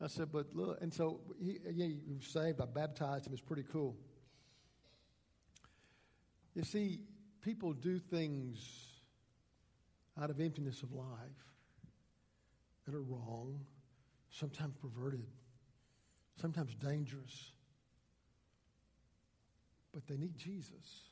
I 0.00 0.08
said, 0.08 0.32
but 0.32 0.54
look, 0.54 0.78
and 0.82 0.92
so 0.92 1.20
he, 1.40 1.58
he 1.74 1.98
was 2.14 2.26
saved. 2.26 2.60
I 2.60 2.66
baptized 2.66 3.26
him. 3.26 3.32
It's 3.32 3.40
pretty 3.40 3.64
cool. 3.72 3.96
You 6.54 6.62
see, 6.62 7.00
people 7.42 7.72
do 7.72 7.98
things 7.98 8.58
out 10.20 10.30
of 10.30 10.40
emptiness 10.40 10.82
of 10.82 10.92
life 10.92 11.06
that 12.84 12.94
are 12.94 13.02
wrong, 13.02 13.60
sometimes 14.30 14.74
perverted, 14.80 15.26
sometimes 16.40 16.74
dangerous. 16.74 17.52
But 19.92 20.06
they 20.06 20.16
need 20.16 20.36
Jesus. 20.36 21.10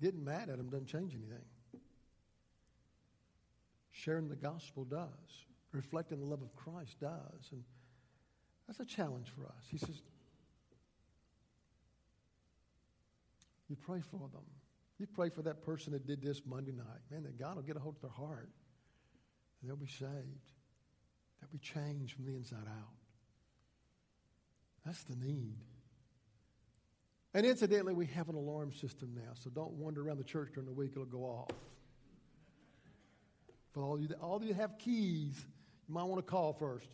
Getting 0.00 0.24
mad 0.24 0.48
at 0.48 0.58
them 0.58 0.70
doesn't 0.70 0.86
change 0.86 1.14
anything. 1.14 1.44
Sharing 3.90 4.28
the 4.28 4.36
gospel 4.36 4.84
does. 4.84 5.47
Reflecting 5.72 6.18
the 6.18 6.24
love 6.24 6.42
of 6.42 6.54
Christ 6.54 6.98
does. 7.00 7.48
And 7.52 7.62
that's 8.66 8.80
a 8.80 8.84
challenge 8.84 9.28
for 9.28 9.46
us. 9.46 9.64
He 9.70 9.78
says, 9.78 10.00
You 13.68 13.76
pray 13.76 14.00
for 14.00 14.28
them. 14.32 14.44
You 14.98 15.06
pray 15.06 15.28
for 15.28 15.42
that 15.42 15.62
person 15.62 15.92
that 15.92 16.06
did 16.06 16.22
this 16.22 16.42
Monday 16.46 16.72
night. 16.72 17.00
Man, 17.10 17.22
that 17.24 17.38
God 17.38 17.56
will 17.56 17.62
get 17.62 17.76
a 17.76 17.80
hold 17.80 17.96
of 17.96 18.00
their 18.00 18.10
heart. 18.10 18.48
And 19.60 19.68
they'll 19.68 19.76
be 19.76 19.86
saved. 19.86 20.52
They'll 21.40 21.50
be 21.52 21.58
changed 21.58 22.14
from 22.14 22.24
the 22.24 22.34
inside 22.34 22.66
out. 22.66 22.94
That's 24.84 25.02
the 25.04 25.16
need. 25.16 25.58
And 27.34 27.44
incidentally, 27.44 27.92
we 27.92 28.06
have 28.06 28.28
an 28.28 28.34
alarm 28.34 28.72
system 28.72 29.12
now, 29.14 29.32
so 29.34 29.50
don't 29.50 29.72
wander 29.72 30.02
around 30.02 30.18
the 30.18 30.24
church 30.24 30.50
during 30.54 30.66
the 30.66 30.72
week, 30.72 30.92
it'll 30.92 31.04
go 31.04 31.24
off. 31.24 31.50
For 33.72 33.84
all 33.84 34.00
you, 34.00 34.08
all 34.20 34.42
you 34.42 34.54
have 34.54 34.78
keys, 34.78 35.44
you 35.88 35.94
might 35.94 36.04
want 36.04 36.24
to 36.24 36.30
call 36.30 36.52
first. 36.52 36.88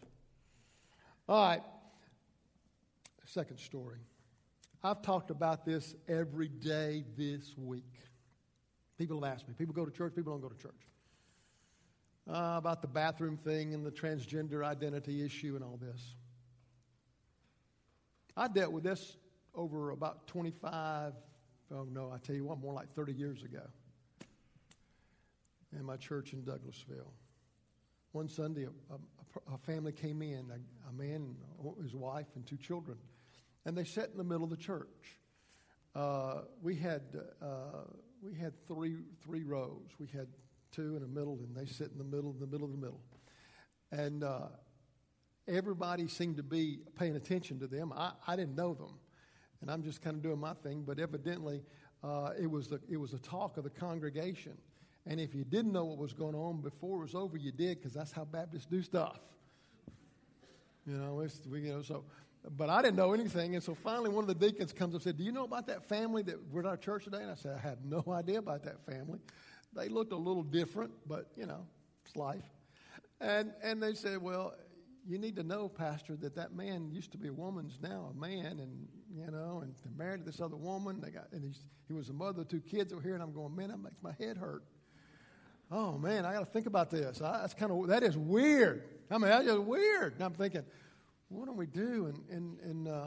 All 1.29 1.49
right. 1.49 1.63
Second 3.27 3.59
story. 3.59 3.99
I've 4.83 5.03
talked 5.03 5.31
about 5.31 5.65
this 5.65 5.95
every 6.07 6.49
day 6.49 7.05
this 7.17 7.55
week. 7.57 7.95
People 8.99 9.23
have 9.23 9.35
asked 9.35 9.49
me. 9.49 9.55
People 9.59 9.75
go 9.75 9.85
to 9.85 9.91
church, 9.91 10.15
people 10.15 10.33
don't 10.33 10.43
go 10.43 10.49
to 10.49 10.63
church. 10.63 10.89
Uh, 12.29 12.55
about 12.57 12.83
the 12.83 12.89
bathroom 12.89 13.37
thing 13.37 13.75
and 13.75 13.85
the 13.85 13.91
transgender 13.91 14.65
identity 14.65 15.25
issue 15.25 15.57
and 15.57 15.65
all 15.65 15.79
this. 15.81 16.15
I 18.37 18.49
dealt 18.49 18.73
with 18.73 18.85
this 18.85 19.17
over 19.55 19.91
about 19.91 20.27
25, 20.27 21.13
oh 21.73 21.87
no, 21.91 22.11
I 22.13 22.19
tell 22.19 22.35
you 22.37 22.45
what, 22.45 22.59
more 22.59 22.73
like 22.73 22.89
30 22.91 23.13
years 23.13 23.43
ago 23.43 23.63
in 25.79 25.85
my 25.85 25.97
church 25.97 26.33
in 26.33 26.43
Douglasville. 26.43 27.11
One 28.15 28.29
Sunday, 28.29 28.65
a, 28.65 28.95
a, 28.95 29.55
a 29.55 29.59
family 29.59 29.93
came 29.93 30.23
in, 30.23 30.51
a, 30.51 30.89
a 30.89 30.93
man, 30.93 31.35
his 31.83 31.95
wife, 31.95 32.29
and 32.37 32.47
two 32.47 32.57
children 32.57 32.97
and 33.65 33.77
they 33.77 33.85
sat 33.85 34.11
in 34.11 34.19
the 34.19 34.25
middle 34.25 34.45
of 34.45 34.51
the 34.51 34.57
church. 34.57 35.19
Uh, 35.95 36.43
we 36.63 36.77
had 36.77 37.03
uh, 37.43 37.85
we 38.23 38.35
had 38.35 38.53
three 38.67 38.97
three 39.23 39.43
rows. 39.43 39.91
We 39.99 40.07
had 40.09 40.29
two 40.73 40.97
in 40.97 41.03
the 41.03 41.09
middle, 41.09 41.39
and 41.43 41.55
they 41.55 41.71
sit 41.71 41.91
in 41.93 41.99
the 41.99 42.05
middle, 42.05 42.33
in 42.33 42.41
the 42.41 42.47
middle 42.47 42.67
of 42.67 42.73
the 42.73 42.79
middle, 42.79 43.01
and 43.93 44.25
uh, 44.25 44.49
everybody 45.47 46.09
seemed 46.09 46.37
to 46.37 46.43
be 46.43 46.81
paying 46.99 47.17
attention 47.17 47.61
to 47.61 47.67
them. 47.67 47.93
I, 47.95 48.13
I 48.27 48.37
didn't 48.37 48.57
know 48.57 48.75
them, 48.75 48.99
and 49.61 49.71
I'm 49.71 49.83
just 49.83 50.03
kind 50.03 50.17
of 50.17 50.23
doing 50.23 50.39
my 50.39 50.55
thing. 50.55 50.83
But 50.87 50.99
evidently, 50.99 51.63
uh, 52.03 52.31
it 52.39 52.51
was 52.51 52.69
the, 52.69 52.81
it 52.89 52.97
was 52.97 53.15
a 53.15 53.19
talk 53.19 53.57
of 53.57 53.65
the 53.65 53.71
congregation. 53.71 54.59
And 55.07 55.21
if 55.21 55.35
you 55.35 55.45
didn't 55.45 55.73
know 55.73 55.85
what 55.85 55.99
was 55.99 56.13
going 56.13 56.35
on 56.35 56.63
before 56.63 56.99
it 56.99 57.03
was 57.03 57.15
over, 57.15 57.37
you 57.37 57.53
did 57.53 57.79
because 57.79 57.93
that's 57.93 58.13
how 58.13 58.25
Baptists 58.25 58.67
do 58.67 58.83
stuff. 58.83 59.19
You 60.87 60.97
know, 60.97 61.21
it's, 61.21 61.41
we, 61.47 61.63
you 61.63 61.73
know, 61.73 61.83
so 61.83 62.05
but 62.57 62.69
I 62.69 62.83
didn't 62.83 62.97
know 62.97 63.13
anything. 63.13 63.55
And 63.55 63.65
so 63.65 63.75
finally, 63.75 64.11
one 64.11 64.23
of 64.23 64.29
the 64.29 64.35
deacons 64.35 64.73
comes 64.73 64.95
up 64.95 64.97
and 64.97 65.03
said, 65.03 65.17
Do 65.17 65.25
you 65.25 65.33
know 65.33 65.45
about 65.45 65.67
that 65.69 65.89
family 65.89 66.23
that 66.25 66.37
were 66.51 66.61
at 66.61 66.67
our 66.67 66.77
church 66.77 67.05
today? 67.05 67.23
And 67.23 67.31
I 67.31 67.35
said, 67.35 67.57
I 67.57 67.61
had 67.67 67.85
no 67.85 68.05
idea 68.13 68.39
about 68.39 68.65
that 68.65 68.85
family. 68.85 69.19
They 69.75 69.89
looked 69.89 70.13
a 70.13 70.17
little 70.17 70.43
different, 70.43 70.93
but, 71.07 71.31
you 71.37 71.47
know, 71.47 71.67
it's 72.05 72.17
life. 72.17 72.45
And, 73.21 73.53
and 73.63 73.83
they 73.83 73.95
said, 73.95 74.21
Well, 74.21 74.55
you 75.07 75.19
need 75.19 75.37
to 75.37 75.43
know, 75.43 75.69
Pastor, 75.69 76.17
that 76.17 76.35
that 76.37 76.55
man 76.55 76.91
used 76.91 77.13
to 77.13 77.19
be 77.19 77.29
a 77.29 77.33
woman's 77.33 77.79
now 77.83 78.11
a 78.15 78.19
man, 78.19 78.59
and, 78.59 78.89
you 79.15 79.31
know, 79.31 79.61
and 79.63 79.75
they're 79.83 80.07
married 80.07 80.25
to 80.25 80.31
this 80.31 80.41
other 80.41 80.57
woman. 80.57 81.01
They 81.01 81.11
got, 81.11 81.29
and 81.33 81.55
he 81.87 81.93
was 81.93 82.09
a 82.09 82.15
mother 82.15 82.43
of 82.43 82.49
two 82.49 82.61
kids 82.61 82.93
over 82.93 83.03
here, 83.03 83.15
and 83.15 83.23
I'm 83.23 83.33
going, 83.33 83.55
Man, 83.57 83.69
that 83.69 83.79
makes 83.79 84.03
my 84.03 84.13
head 84.19 84.37
hurt. 84.37 84.65
Oh, 85.77 85.99
man, 85.99 86.25
I 86.25 86.33
got 86.33 86.39
to 86.39 86.47
think 86.47 86.67
about 86.67 86.89
this. 86.89 87.21
I, 87.21 87.41
that's 87.41 87.53
kind 87.53 87.73
of, 87.73 87.89
that 87.89 88.05
is 88.05 88.17
weird. 88.17 88.85
I 89.11 89.19
mean, 89.19 89.29
that's 89.29 89.45
just 89.45 89.59
weird. 89.59 90.15
And 90.15 90.23
I'm 90.23 90.33
thinking, 90.33 90.63
what 91.29 91.47
do 91.47 91.53
we 91.53 91.67
do? 91.67 92.07
And, 92.07 92.23
and, 92.31 92.61
and, 92.61 92.89
uh, 92.89 93.07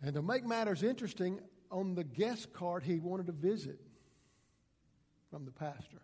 and 0.00 0.14
to 0.14 0.22
make 0.22 0.46
matters 0.46 0.82
interesting, 0.82 1.40
on 1.70 1.94
the 1.94 2.02
guest 2.02 2.50
card, 2.54 2.82
he 2.82 2.98
wanted 2.98 3.28
a 3.28 3.32
visit 3.32 3.78
from 5.30 5.44
the 5.44 5.50
pastor. 5.50 6.00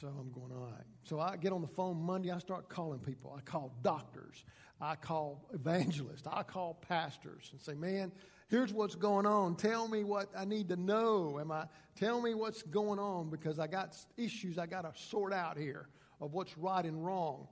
So 0.00 0.06
I'm 0.06 0.30
going, 0.30 0.52
all 0.52 0.66
right. 0.66 0.84
So 1.02 1.18
I 1.18 1.36
get 1.36 1.52
on 1.52 1.60
the 1.60 1.68
phone 1.68 2.00
Monday. 2.00 2.30
I 2.30 2.38
start 2.38 2.68
calling 2.68 3.00
people. 3.00 3.34
I 3.36 3.40
call 3.40 3.74
doctors. 3.82 4.44
I 4.80 4.94
call 4.94 5.48
evangelists. 5.52 6.26
I 6.30 6.44
call 6.44 6.74
pastors 6.74 7.48
and 7.50 7.60
say, 7.60 7.74
man, 7.74 8.12
here's 8.48 8.72
what's 8.72 8.94
going 8.94 9.26
on. 9.26 9.56
Tell 9.56 9.88
me 9.88 10.04
what 10.04 10.28
I 10.36 10.44
need 10.44 10.68
to 10.68 10.76
know. 10.76 11.40
Am 11.40 11.50
I, 11.50 11.64
tell 11.96 12.20
me 12.20 12.34
what's 12.34 12.62
going 12.62 13.00
on 13.00 13.28
because 13.28 13.58
I 13.58 13.66
got 13.66 13.96
issues 14.16 14.56
I 14.56 14.66
got 14.66 14.82
to 14.82 15.02
sort 15.02 15.32
out 15.32 15.58
here 15.58 15.88
of 16.20 16.32
what's 16.32 16.56
right 16.56 16.84
and 16.84 17.04
wrong 17.04 17.48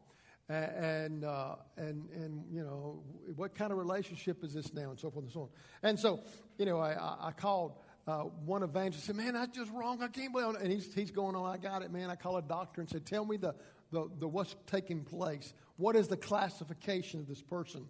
and 0.49 1.25
uh, 1.25 1.57
and 1.77 2.09
and 2.11 2.45
you 2.53 2.63
know 2.63 3.03
what 3.35 3.55
kind 3.55 3.73
of 3.73 3.79
relationship 3.79 4.45
is 4.45 4.55
this 4.55 4.73
now, 4.73 4.91
and 4.91 5.01
so 5.01 5.11
forth 5.11 5.25
and 5.25 5.33
so 5.33 5.41
on. 5.41 5.49
And 5.83 5.99
so, 5.99 6.21
you 6.57 6.67
know, 6.67 6.79
I, 6.79 6.93
I 7.21 7.33
called 7.33 7.79
uh, 8.07 8.21
one 8.45 8.63
evangelist. 8.63 9.07
Said, 9.07 9.17
"Man, 9.17 9.35
that's 9.35 9.57
just 9.57 9.71
wrong. 9.73 10.03
I 10.03 10.09
can't 10.09 10.33
believe." 10.33 10.55
It. 10.55 10.63
And 10.63 10.73
he's 10.73 10.93
he's 10.95 11.11
going 11.11 11.35
on. 11.35 11.53
I 11.53 11.57
got 11.57 11.83
it, 11.83 11.91
man. 11.91 12.11
I 12.11 12.17
call 12.17 12.37
a 12.37 12.43
doctor 12.43 12.81
and 12.81 12.89
said, 12.89 13.07
"Tell 13.07 13.25
me 13.25 13.37
the 13.37 13.55
the, 13.93 14.09
the 14.19 14.29
what's 14.29 14.55
taking 14.67 15.05
place. 15.05 15.53
What 15.77 15.97
is 15.97 16.09
the 16.09 16.17
classification 16.17 17.21
of 17.21 17.27
this 17.27 17.43
person?" 17.43 17.87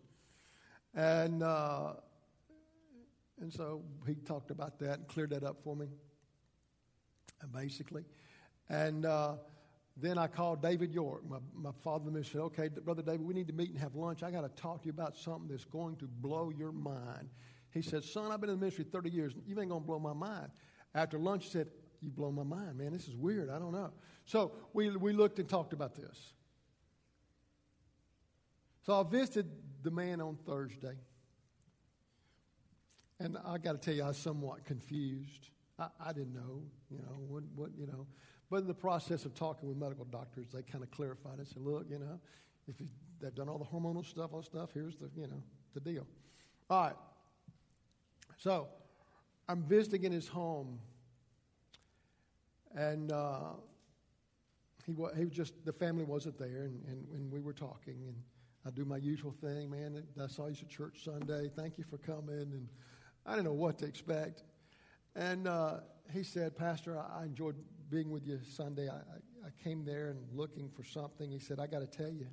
And 0.94 1.42
uh, 1.42 1.94
and 3.40 3.52
so 3.52 3.82
he 4.06 4.14
talked 4.14 4.50
about 4.50 4.78
that 4.78 4.98
and 4.98 5.08
cleared 5.08 5.30
that 5.30 5.44
up 5.44 5.62
for 5.62 5.76
me, 5.76 5.88
basically, 7.52 8.04
and 8.68 9.04
uh, 9.04 9.34
then 9.96 10.18
I 10.18 10.26
called 10.26 10.60
David 10.60 10.92
York, 10.92 11.22
my, 11.28 11.38
my 11.54 11.70
father 11.82 12.10
and 12.10 12.26
said, 12.26 12.40
Okay, 12.42 12.68
Brother 12.68 13.02
David, 13.02 13.22
we 13.22 13.32
need 13.32 13.46
to 13.46 13.54
meet 13.54 13.70
and 13.70 13.78
have 13.78 13.94
lunch. 13.94 14.22
I 14.22 14.30
got 14.30 14.42
to 14.42 14.60
talk 14.60 14.82
to 14.82 14.86
you 14.86 14.92
about 14.92 15.16
something 15.16 15.48
that's 15.48 15.64
going 15.64 15.96
to 15.96 16.06
blow 16.06 16.52
your 16.56 16.72
mind. 16.72 17.30
He 17.76 17.82
said, 17.82 18.04
Son, 18.04 18.32
I've 18.32 18.40
been 18.40 18.48
in 18.48 18.56
the 18.56 18.60
ministry 18.60 18.84
30 18.90 19.10
years. 19.10 19.34
You 19.46 19.60
ain't 19.60 19.68
going 19.68 19.82
to 19.82 19.86
blow 19.86 19.98
my 19.98 20.14
mind. 20.14 20.48
After 20.94 21.18
lunch, 21.18 21.44
he 21.44 21.50
said, 21.50 21.68
You 22.00 22.10
blow 22.10 22.32
my 22.32 22.42
mind, 22.42 22.78
man. 22.78 22.92
This 22.92 23.06
is 23.06 23.14
weird. 23.14 23.50
I 23.50 23.58
don't 23.58 23.72
know. 23.72 23.90
So 24.24 24.52
we, 24.72 24.88
we 24.96 25.12
looked 25.12 25.38
and 25.38 25.46
talked 25.46 25.74
about 25.74 25.94
this. 25.94 26.32
So 28.86 28.98
I 28.98 29.02
visited 29.02 29.50
the 29.82 29.90
man 29.90 30.22
on 30.22 30.38
Thursday. 30.46 30.94
And 33.20 33.36
I 33.44 33.58
got 33.58 33.72
to 33.72 33.78
tell 33.78 33.94
you, 33.94 34.04
I 34.04 34.08
was 34.08 34.16
somewhat 34.16 34.64
confused. 34.64 35.50
I, 35.78 35.88
I 36.00 36.12
didn't 36.14 36.32
know, 36.32 36.62
you 36.90 36.98
know, 36.98 37.18
what, 37.28 37.42
what, 37.54 37.70
you 37.76 37.86
know. 37.86 38.06
But 38.48 38.62
in 38.62 38.68
the 38.68 38.74
process 38.74 39.26
of 39.26 39.34
talking 39.34 39.68
with 39.68 39.76
medical 39.76 40.06
doctors, 40.06 40.46
they 40.52 40.62
kind 40.62 40.82
of 40.82 40.90
clarified 40.90 41.38
and 41.38 41.46
said, 41.46 41.62
look, 41.62 41.86
you 41.90 41.98
know, 41.98 42.20
if 42.68 42.80
you, 42.80 42.88
they've 43.20 43.34
done 43.34 43.50
all 43.50 43.58
the 43.58 43.64
hormonal 43.64 44.04
stuff, 44.06 44.30
all 44.32 44.42
stuff, 44.42 44.70
here's 44.72 44.96
the, 44.96 45.10
you 45.14 45.26
know, 45.26 45.42
the 45.74 45.80
deal. 45.80 46.06
All 46.70 46.84
right. 46.84 46.96
So 48.36 48.68
I'm 49.48 49.62
visiting 49.62 50.04
in 50.04 50.12
his 50.12 50.28
home. 50.28 50.78
And 52.74 53.10
uh, 53.10 53.54
he, 54.84 54.92
wa- 54.92 55.14
he 55.16 55.24
was 55.24 55.34
just, 55.34 55.54
the 55.64 55.72
family 55.72 56.04
wasn't 56.04 56.38
there, 56.38 56.64
and, 56.64 56.84
and, 56.86 57.06
and 57.14 57.32
we 57.32 57.40
were 57.40 57.54
talking, 57.54 57.94
and 58.06 58.14
I 58.66 58.70
do 58.70 58.84
my 58.84 58.98
usual 58.98 59.32
thing, 59.32 59.70
man. 59.70 60.02
I 60.22 60.26
saw 60.26 60.46
you 60.48 60.56
at 60.60 60.68
church 60.68 61.04
Sunday. 61.04 61.50
Thank 61.54 61.78
you 61.78 61.84
for 61.84 61.98
coming. 61.98 62.40
And 62.52 62.68
I 63.24 63.32
didn't 63.32 63.44
know 63.44 63.52
what 63.52 63.78
to 63.78 63.86
expect. 63.86 64.42
And 65.14 65.46
uh, 65.46 65.78
he 66.12 66.24
said, 66.24 66.56
Pastor, 66.56 66.98
I, 66.98 67.22
I 67.22 67.24
enjoyed 67.24 67.54
being 67.88 68.10
with 68.10 68.26
you 68.26 68.40
Sunday. 68.42 68.88
I, 68.88 68.96
I, 68.96 69.46
I 69.46 69.50
came 69.62 69.84
there 69.84 70.08
and 70.08 70.18
looking 70.36 70.68
for 70.68 70.82
something. 70.82 71.30
He 71.30 71.38
said, 71.38 71.60
I 71.60 71.68
got 71.68 71.78
to 71.78 71.86
tell 71.86 72.10
you, 72.10 72.26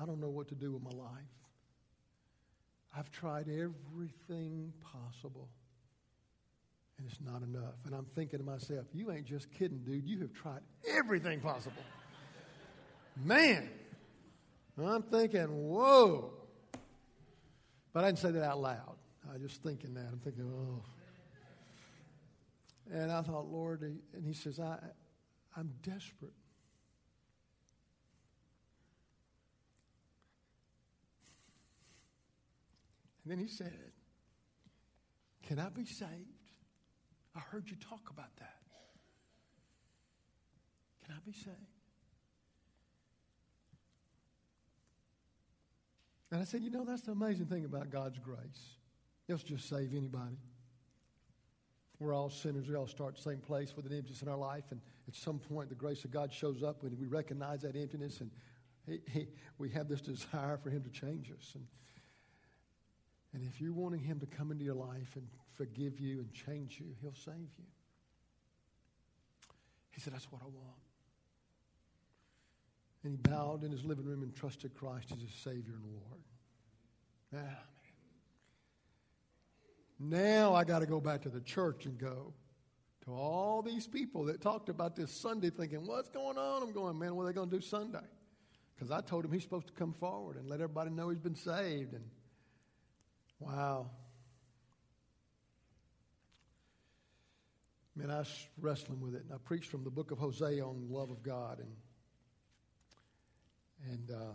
I 0.00 0.06
don't 0.06 0.20
know 0.20 0.30
what 0.30 0.48
to 0.48 0.54
do 0.54 0.72
with 0.72 0.82
my 0.82 0.90
life. 0.90 1.41
I've 2.96 3.10
tried 3.10 3.48
everything 3.48 4.72
possible, 4.82 5.48
and 6.98 7.06
it's 7.10 7.20
not 7.20 7.42
enough. 7.42 7.74
And 7.86 7.94
I'm 7.94 8.04
thinking 8.04 8.38
to 8.38 8.44
myself, 8.44 8.86
you 8.92 9.10
ain't 9.10 9.24
just 9.24 9.50
kidding, 9.50 9.78
dude. 9.78 10.06
You 10.06 10.20
have 10.20 10.32
tried 10.32 10.60
everything 10.96 11.40
possible. 11.40 11.82
Man, 13.24 13.68
I'm 14.82 15.02
thinking, 15.02 15.48
whoa. 15.48 16.32
But 17.92 18.04
I 18.04 18.08
didn't 18.08 18.18
say 18.18 18.30
that 18.32 18.42
out 18.42 18.60
loud. 18.60 18.96
I 19.28 19.34
was 19.34 19.42
just 19.42 19.62
thinking 19.62 19.94
that. 19.94 20.06
I'm 20.10 20.18
thinking, 20.18 20.50
oh. 20.50 20.82
And 22.92 23.10
I 23.10 23.22
thought, 23.22 23.46
Lord, 23.46 23.82
and 23.82 24.26
he 24.26 24.34
says, 24.34 24.60
I, 24.60 24.78
I'm 25.56 25.70
desperate. 25.82 26.32
And 33.24 33.30
then 33.30 33.38
he 33.38 33.46
said, 33.46 33.92
Can 35.46 35.58
I 35.58 35.68
be 35.68 35.84
saved? 35.84 36.10
I 37.34 37.40
heard 37.40 37.70
you 37.70 37.76
talk 37.76 38.10
about 38.10 38.34
that. 38.38 38.56
Can 41.04 41.14
I 41.14 41.18
be 41.24 41.32
saved? 41.32 41.56
And 46.30 46.40
I 46.40 46.44
said, 46.44 46.62
You 46.62 46.70
know, 46.70 46.84
that's 46.84 47.02
the 47.02 47.12
amazing 47.12 47.46
thing 47.46 47.64
about 47.64 47.90
God's 47.90 48.18
grace. 48.18 48.76
He'll 49.26 49.36
just 49.36 49.68
save 49.68 49.94
anybody. 49.94 50.38
We're 51.98 52.14
all 52.14 52.30
sinners. 52.30 52.68
We 52.68 52.74
all 52.74 52.88
start 52.88 53.14
the 53.14 53.22
same 53.22 53.38
place 53.38 53.76
with 53.76 53.86
an 53.86 53.96
emptiness 53.96 54.22
in 54.22 54.28
our 54.28 54.36
life. 54.36 54.64
And 54.70 54.80
at 55.06 55.14
some 55.14 55.38
point, 55.38 55.68
the 55.68 55.76
grace 55.76 56.04
of 56.04 56.10
God 56.10 56.32
shows 56.32 56.64
up 56.64 56.82
when 56.82 56.98
we 56.98 57.06
recognize 57.06 57.62
that 57.62 57.76
emptiness 57.76 58.20
and 58.20 58.30
he, 58.86 59.00
he, 59.08 59.28
we 59.58 59.70
have 59.70 59.88
this 59.88 60.00
desire 60.00 60.58
for 60.62 60.70
Him 60.70 60.82
to 60.82 60.90
change 60.90 61.30
us. 61.30 61.52
And, 61.54 61.64
and 63.34 63.42
if 63.42 63.60
you're 63.60 63.72
wanting 63.72 64.00
Him 64.00 64.20
to 64.20 64.26
come 64.26 64.50
into 64.50 64.64
your 64.64 64.74
life 64.74 65.16
and 65.16 65.26
forgive 65.54 66.00
you 66.00 66.20
and 66.20 66.32
change 66.32 66.78
you, 66.80 66.86
He'll 67.00 67.14
save 67.14 67.34
you. 67.58 67.64
He 69.90 70.00
said, 70.00 70.12
That's 70.12 70.30
what 70.30 70.42
I 70.42 70.46
want. 70.46 70.82
And 73.04 73.12
he 73.12 73.16
bowed 73.16 73.64
in 73.64 73.72
his 73.72 73.84
living 73.84 74.04
room 74.04 74.22
and 74.22 74.34
trusted 74.34 74.74
Christ 74.74 75.10
as 75.12 75.20
his 75.20 75.32
Savior 75.32 75.74
and 75.74 75.84
Lord. 75.84 76.22
Ah. 77.34 77.62
Now 79.98 80.54
I 80.54 80.64
got 80.64 80.80
to 80.80 80.86
go 80.86 81.00
back 81.00 81.22
to 81.22 81.28
the 81.28 81.40
church 81.40 81.86
and 81.86 81.98
go 81.98 82.32
to 83.04 83.12
all 83.12 83.62
these 83.62 83.86
people 83.86 84.24
that 84.26 84.40
talked 84.40 84.68
about 84.68 84.94
this 84.94 85.10
Sunday 85.10 85.50
thinking, 85.50 85.86
what's 85.86 86.08
going 86.08 86.38
on? 86.38 86.62
I'm 86.62 86.72
going, 86.72 86.98
man, 86.98 87.16
what 87.16 87.24
are 87.24 87.26
they 87.26 87.32
going 87.32 87.50
to 87.50 87.56
do 87.56 87.62
Sunday? 87.62 87.98
Because 88.74 88.90
I 88.90 89.00
told 89.00 89.24
him 89.24 89.32
he's 89.32 89.42
supposed 89.42 89.66
to 89.68 89.72
come 89.72 89.92
forward 89.92 90.36
and 90.36 90.48
let 90.48 90.60
everybody 90.60 90.90
know 90.90 91.08
he's 91.08 91.18
been 91.18 91.34
saved. 91.34 91.94
And 91.94 92.04
wow. 93.42 93.90
Man, 97.94 98.10
I 98.10 98.20
was 98.20 98.46
wrestling 98.60 99.00
with 99.00 99.14
it. 99.14 99.22
And 99.24 99.32
I 99.32 99.36
preached 99.44 99.70
from 99.70 99.84
the 99.84 99.90
book 99.90 100.10
of 100.10 100.18
Hosea 100.18 100.64
on 100.64 100.88
the 100.88 100.94
love 100.94 101.10
of 101.10 101.22
God. 101.22 101.58
And, 101.58 101.70
and 103.90 104.10
uh, 104.10 104.32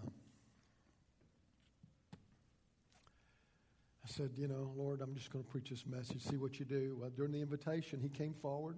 I 2.13 4.07
said, 4.07 4.31
you 4.37 4.47
know, 4.47 4.71
Lord, 4.75 5.01
I'm 5.01 5.15
just 5.15 5.31
going 5.31 5.43
to 5.43 5.49
preach 5.49 5.69
this 5.69 5.85
message, 5.87 6.21
see 6.21 6.37
what 6.37 6.59
you 6.59 6.65
do. 6.65 6.97
Well, 6.99 7.09
during 7.09 7.31
the 7.31 7.41
invitation, 7.41 7.99
he 7.99 8.09
came 8.09 8.33
forward. 8.33 8.77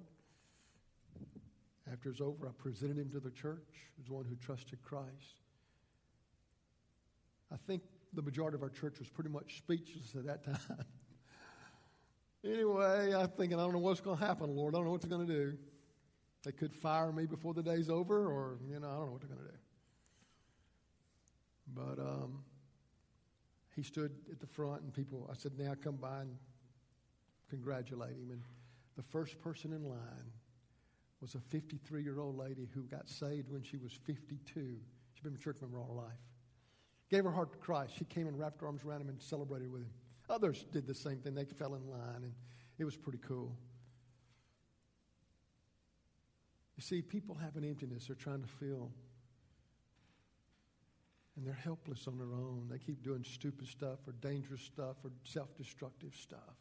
After 1.92 2.10
it 2.10 2.14
was 2.14 2.22
over, 2.22 2.48
I 2.48 2.52
presented 2.58 2.98
him 2.98 3.10
to 3.10 3.20
the 3.20 3.32
church 3.32 3.68
as 4.02 4.10
one 4.10 4.26
who 4.26 4.36
trusted 4.36 4.82
Christ. 4.84 5.42
I 7.52 7.58
think 7.68 7.82
the 8.14 8.22
majority 8.22 8.56
of 8.56 8.64
our 8.64 8.70
church 8.70 9.00
was 9.00 9.10
pretty 9.10 9.30
much 9.30 9.58
speechless 9.58 10.16
at 10.16 10.26
that 10.26 10.44
time. 10.44 10.86
anyway, 12.44 13.14
I'm 13.14 13.30
thinking, 13.30 13.60
I 13.60 13.64
don't 13.64 13.74
know 13.74 13.80
what's 13.80 14.02
going 14.02 14.18
to 14.18 14.26
happen, 14.26 14.56
Lord. 14.56 14.74
I 14.74 14.78
don't 14.78 14.86
know 14.86 14.92
what 14.92 15.02
they're 15.02 15.10
going 15.10 15.28
to 15.28 15.34
do. 15.34 15.58
They 16.44 16.52
could 16.52 16.74
fire 16.74 17.12
me 17.12 17.26
before 17.26 17.54
the 17.54 17.64
day's 17.64 17.90
over, 17.90 18.28
or, 18.28 18.58
you 18.68 18.80
know, 18.80 18.88
I 18.88 18.96
don't 18.96 19.06
know 19.08 19.12
what 19.12 19.22
they're 19.22 19.30
going 19.30 19.46
to 19.46 19.52
do. 19.52 19.58
But 21.76 22.00
um, 22.02 22.40
he 23.76 23.84
stood 23.84 24.12
at 24.32 24.40
the 24.40 24.48
front, 24.48 24.82
and 24.82 24.94
people, 24.94 25.30
I 25.32 25.36
said, 25.36 25.52
now 25.58 25.74
come 25.82 25.98
by 25.98 26.22
and 26.22 26.38
congratulate 27.50 28.12
him. 28.12 28.30
And 28.32 28.42
the 28.96 29.04
first 29.04 29.40
person 29.40 29.74
in 29.74 29.84
line 29.84 30.32
was 31.22 31.36
a 31.36 31.40
53 31.40 32.02
year 32.02 32.20
old 32.20 32.38
lady 32.38 32.70
who 32.74 32.84
got 32.84 33.10
saved 33.10 33.50
when 33.50 33.62
she 33.62 33.78
was 33.78 33.92
52. 34.06 34.40
She'd 34.56 35.24
been 35.24 35.36
a 35.36 35.38
church 35.38 35.58
member 35.62 35.78
all 35.78 35.88
her 35.88 35.94
life. 35.94 36.29
Gave 37.10 37.24
her 37.24 37.32
heart 37.32 37.52
to 37.54 37.58
Christ. 37.58 37.94
She 37.98 38.06
came 38.06 38.28
and 38.28 38.38
wrapped 38.38 38.62
her 38.62 38.68
arms 38.68 38.84
around 38.84 39.02
him 39.02 39.10
and 39.10 39.22
celebrated 39.22 39.72
with 39.72 39.82
him. 39.82 39.90
Others 40.30 40.66
did 40.72 40.86
the 40.86 40.94
same 40.94 41.18
thing. 41.18 41.34
They 41.34 41.46
fell 41.46 41.74
in 41.74 41.90
line, 41.90 42.24
and 42.24 42.34
it 42.78 42.86
was 42.86 42.96
pretty 42.96 43.20
cool. 43.20 43.56
You 46.78 46.84
see, 46.84 47.02
people 47.02 47.36
have 47.36 47.56
an 47.56 47.66
emptiness 47.66 48.08
they're 48.08 48.16
trying 48.16 48.42
to 48.42 48.48
fill 48.48 48.92
and 51.40 51.48
they're 51.48 51.54
helpless 51.54 52.06
on 52.06 52.18
their 52.18 52.34
own. 52.34 52.68
They 52.70 52.78
keep 52.78 53.02
doing 53.02 53.24
stupid 53.24 53.68
stuff 53.68 54.00
or 54.06 54.14
dangerous 54.20 54.62
stuff 54.62 54.98
or 55.06 55.12
self 55.24 55.56
destructive 55.58 56.14
stuff, 56.14 56.58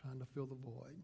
trying 0.00 0.18
to 0.18 0.26
fill 0.26 0.46
the 0.46 0.56
void. 0.56 1.02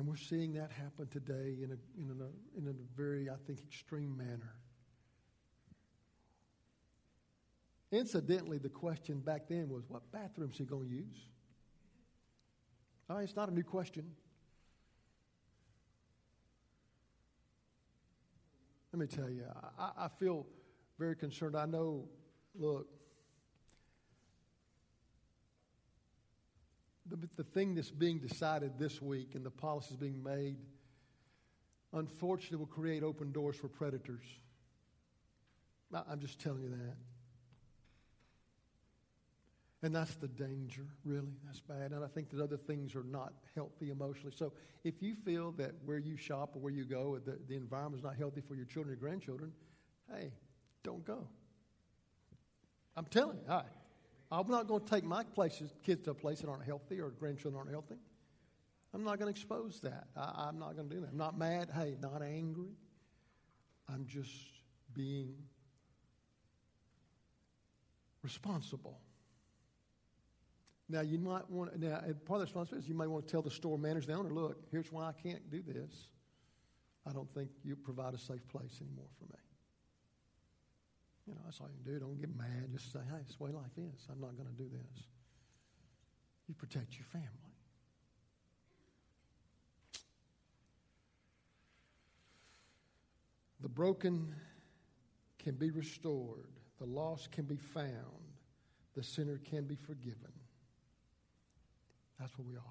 And 0.00 0.08
we're 0.08 0.16
seeing 0.16 0.54
that 0.54 0.70
happen 0.72 1.08
today 1.08 1.58
in 1.62 1.72
a, 1.72 2.00
in 2.00 2.22
a, 2.22 2.58
in 2.58 2.68
a 2.68 2.72
very, 2.96 3.28
I 3.28 3.34
think, 3.46 3.58
extreme 3.62 4.16
manner. 4.16 4.54
Incidentally, 7.92 8.56
the 8.56 8.70
question 8.70 9.18
back 9.18 9.42
then 9.46 9.68
was 9.68 9.84
what 9.88 10.10
bathroom's 10.10 10.56
he 10.56 10.64
going 10.64 10.88
to 10.88 10.94
use? 10.94 11.28
Oh, 13.10 13.18
it's 13.18 13.36
not 13.36 13.50
a 13.50 13.52
new 13.52 13.62
question. 13.62 14.06
Let 18.94 19.00
me 19.00 19.06
tell 19.06 19.28
you, 19.28 19.44
I, 19.78 20.06
I 20.06 20.08
feel 20.18 20.46
very 20.98 21.14
concerned. 21.14 21.54
I 21.54 21.66
know, 21.66 22.08
look, 22.58 22.88
the, 27.10 27.28
the 27.36 27.44
thing 27.44 27.74
that's 27.74 27.90
being 27.90 28.18
decided 28.18 28.78
this 28.78 29.02
week 29.02 29.34
and 29.34 29.44
the 29.44 29.50
policies 29.50 29.96
being 29.96 30.22
made, 30.22 30.56
unfortunately, 31.92 32.58
will 32.58 32.66
create 32.66 33.02
open 33.02 33.32
doors 33.32 33.56
for 33.56 33.68
predators. 33.68 34.24
I'm 35.92 36.20
just 36.20 36.38
telling 36.38 36.62
you 36.62 36.70
that. 36.70 36.96
And 39.82 39.94
that's 39.94 40.14
the 40.16 40.28
danger, 40.28 40.86
really. 41.04 41.32
That's 41.46 41.60
bad. 41.60 41.92
And 41.92 42.04
I 42.04 42.06
think 42.06 42.30
that 42.30 42.42
other 42.42 42.58
things 42.58 42.94
are 42.94 43.02
not 43.02 43.32
healthy 43.54 43.90
emotionally. 43.90 44.34
So 44.36 44.52
if 44.84 45.02
you 45.02 45.14
feel 45.14 45.52
that 45.52 45.72
where 45.86 45.98
you 45.98 46.16
shop 46.16 46.54
or 46.54 46.58
where 46.58 46.72
you 46.72 46.84
go, 46.84 47.18
the, 47.18 47.38
the 47.48 47.56
environment 47.56 48.00
is 48.00 48.04
not 48.04 48.16
healthy 48.16 48.42
for 48.46 48.54
your 48.54 48.66
children 48.66 48.94
or 48.94 48.96
grandchildren, 48.96 49.52
hey, 50.14 50.32
don't 50.82 51.04
go. 51.04 51.26
I'm 52.94 53.06
telling 53.06 53.38
you, 53.38 53.50
I, 53.50 53.62
I'm 54.32 54.48
not 54.48 54.68
going 54.68 54.84
to 54.84 54.90
take 54.90 55.04
my 55.04 55.24
places, 55.24 55.72
kids 55.82 56.02
to 56.04 56.10
a 56.10 56.14
place 56.14 56.40
that 56.40 56.48
aren't 56.48 56.64
healthy 56.64 57.00
or 57.00 57.10
grandchildren 57.10 57.58
aren't 57.58 57.70
healthy. 57.70 57.96
I'm 58.94 59.04
not 59.04 59.18
going 59.18 59.32
to 59.32 59.38
expose 59.38 59.80
that. 59.80 60.08
I, 60.16 60.46
I'm 60.48 60.58
not 60.58 60.76
going 60.76 60.88
to 60.88 60.94
do 60.94 61.00
that. 61.00 61.10
I'm 61.10 61.16
not 61.18 61.38
mad. 61.38 61.70
Hey, 61.74 61.96
not 62.00 62.22
angry. 62.22 62.70
I'm 63.88 64.06
just 64.06 64.30
being 64.94 65.34
responsible. 68.22 69.00
Now, 70.88 71.02
you 71.02 71.18
might 71.18 71.48
want, 71.48 71.78
now, 71.78 71.98
part 71.98 72.10
of 72.10 72.26
the 72.26 72.44
responsibility 72.46 72.84
is 72.84 72.88
you 72.88 72.96
might 72.96 73.08
want 73.08 73.26
to 73.26 73.30
tell 73.30 73.42
the 73.42 73.50
store 73.50 73.78
manager, 73.78 74.08
the 74.08 74.14
owner, 74.14 74.30
look, 74.30 74.58
here's 74.70 74.90
why 74.90 75.04
I 75.04 75.12
can't 75.12 75.48
do 75.50 75.62
this. 75.62 76.08
I 77.06 77.12
don't 77.12 77.32
think 77.32 77.50
you 77.62 77.76
provide 77.76 78.14
a 78.14 78.18
safe 78.18 78.46
place 78.48 78.80
anymore 78.80 79.08
for 79.18 79.24
me. 79.32 79.38
That's 81.50 81.60
all 81.60 81.66
you 81.68 81.82
can 81.82 81.94
do. 81.94 81.98
Don't 81.98 82.20
get 82.20 82.30
mad. 82.36 82.70
Just 82.70 82.92
say, 82.92 83.00
hey, 83.10 83.16
it's 83.22 83.34
the 83.34 83.42
way 83.42 83.50
life 83.50 83.76
is. 83.76 84.06
I'm 84.08 84.20
not 84.20 84.36
going 84.36 84.48
to 84.48 84.54
do 84.54 84.68
this. 84.70 85.02
You 86.46 86.54
protect 86.54 86.94
your 86.94 87.06
family. 87.06 87.26
The 93.60 93.68
broken 93.68 94.32
can 95.40 95.56
be 95.56 95.72
restored, 95.72 96.52
the 96.78 96.86
lost 96.86 97.32
can 97.32 97.46
be 97.46 97.56
found, 97.56 97.90
the 98.94 99.02
sinner 99.02 99.38
can 99.38 99.64
be 99.64 99.74
forgiven. 99.74 100.30
That's 102.20 102.38
what 102.38 102.46
we 102.46 102.54
offer. 102.54 102.68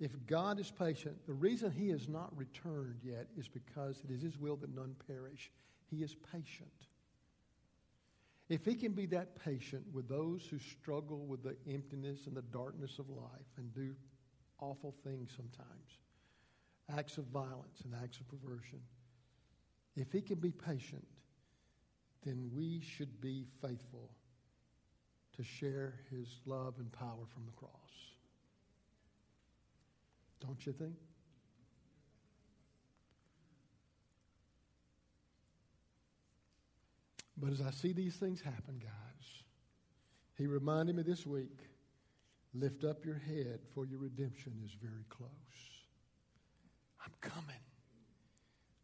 If 0.00 0.10
God 0.26 0.58
is 0.58 0.72
patient, 0.72 1.24
the 1.24 1.34
reason 1.34 1.70
he 1.70 1.90
has 1.90 2.08
not 2.08 2.36
returned 2.36 2.98
yet 3.04 3.28
is 3.38 3.46
because 3.46 4.02
it 4.02 4.12
is 4.12 4.22
his 4.22 4.36
will 4.36 4.56
that 4.56 4.74
none 4.74 4.96
perish. 5.06 5.52
He 5.90 6.02
is 6.02 6.14
patient. 6.32 6.70
If 8.48 8.64
he 8.64 8.74
can 8.74 8.92
be 8.92 9.06
that 9.06 9.36
patient 9.44 9.84
with 9.92 10.08
those 10.08 10.46
who 10.50 10.58
struggle 10.58 11.26
with 11.26 11.42
the 11.42 11.56
emptiness 11.70 12.26
and 12.26 12.36
the 12.36 12.42
darkness 12.42 12.98
of 12.98 13.10
life 13.10 13.52
and 13.56 13.72
do 13.74 13.94
awful 14.58 14.94
things 15.04 15.30
sometimes, 15.36 15.98
acts 16.96 17.18
of 17.18 17.24
violence 17.24 17.82
and 17.84 17.94
acts 18.02 18.20
of 18.20 18.28
perversion, 18.28 18.80
if 19.96 20.12
he 20.12 20.22
can 20.22 20.38
be 20.38 20.50
patient, 20.50 21.06
then 22.24 22.50
we 22.54 22.80
should 22.80 23.20
be 23.20 23.44
faithful 23.60 24.10
to 25.36 25.42
share 25.44 26.00
his 26.10 26.40
love 26.46 26.74
and 26.78 26.90
power 26.92 27.26
from 27.32 27.44
the 27.44 27.52
cross. 27.52 27.70
Don't 30.40 30.64
you 30.66 30.72
think? 30.72 30.94
But 37.40 37.52
as 37.52 37.60
I 37.60 37.70
see 37.70 37.92
these 37.92 38.16
things 38.16 38.40
happen, 38.40 38.78
guys, 38.80 39.42
he 40.36 40.46
reminded 40.46 40.96
me 40.96 41.02
this 41.02 41.26
week 41.26 41.60
lift 42.54 42.84
up 42.84 43.04
your 43.04 43.18
head, 43.18 43.60
for 43.74 43.84
your 43.86 43.98
redemption 43.98 44.52
is 44.64 44.72
very 44.82 45.04
close. 45.08 45.28
I'm 47.04 47.12
coming. 47.20 47.60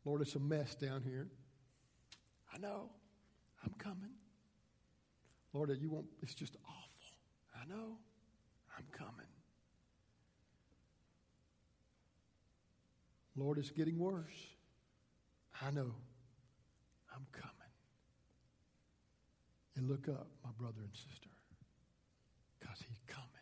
Lord, 0.05 0.21
it's 0.21 0.35
a 0.35 0.41
mess 0.41 0.75
down 0.75 1.03
here. 1.03 1.29
I 2.53 2.59
know. 2.59 2.91
I'm 3.65 3.73
coming. 3.79 4.11
Lord, 5.53 5.71
you 5.81 5.91
won't, 5.91 6.07
it's 6.23 6.35
just 6.35 6.57
awful. 6.65 6.85
I 7.61 7.67
know. 7.67 7.97
I'm 8.77 8.85
coming. 8.93 9.27
Lord, 13.37 13.59
it's 13.59 13.71
getting 13.71 13.99
worse. 13.99 14.47
I 15.63 15.71
know. 15.71 15.93
I'm 17.15 17.27
coming. 17.33 17.54
And 19.77 19.89
look 19.89 20.09
up, 20.09 20.29
my 20.45 20.51
brother 20.57 20.81
and 20.83 20.95
sister, 20.95 21.31
because 22.61 22.79
he's 22.87 23.01
coming. 23.09 23.34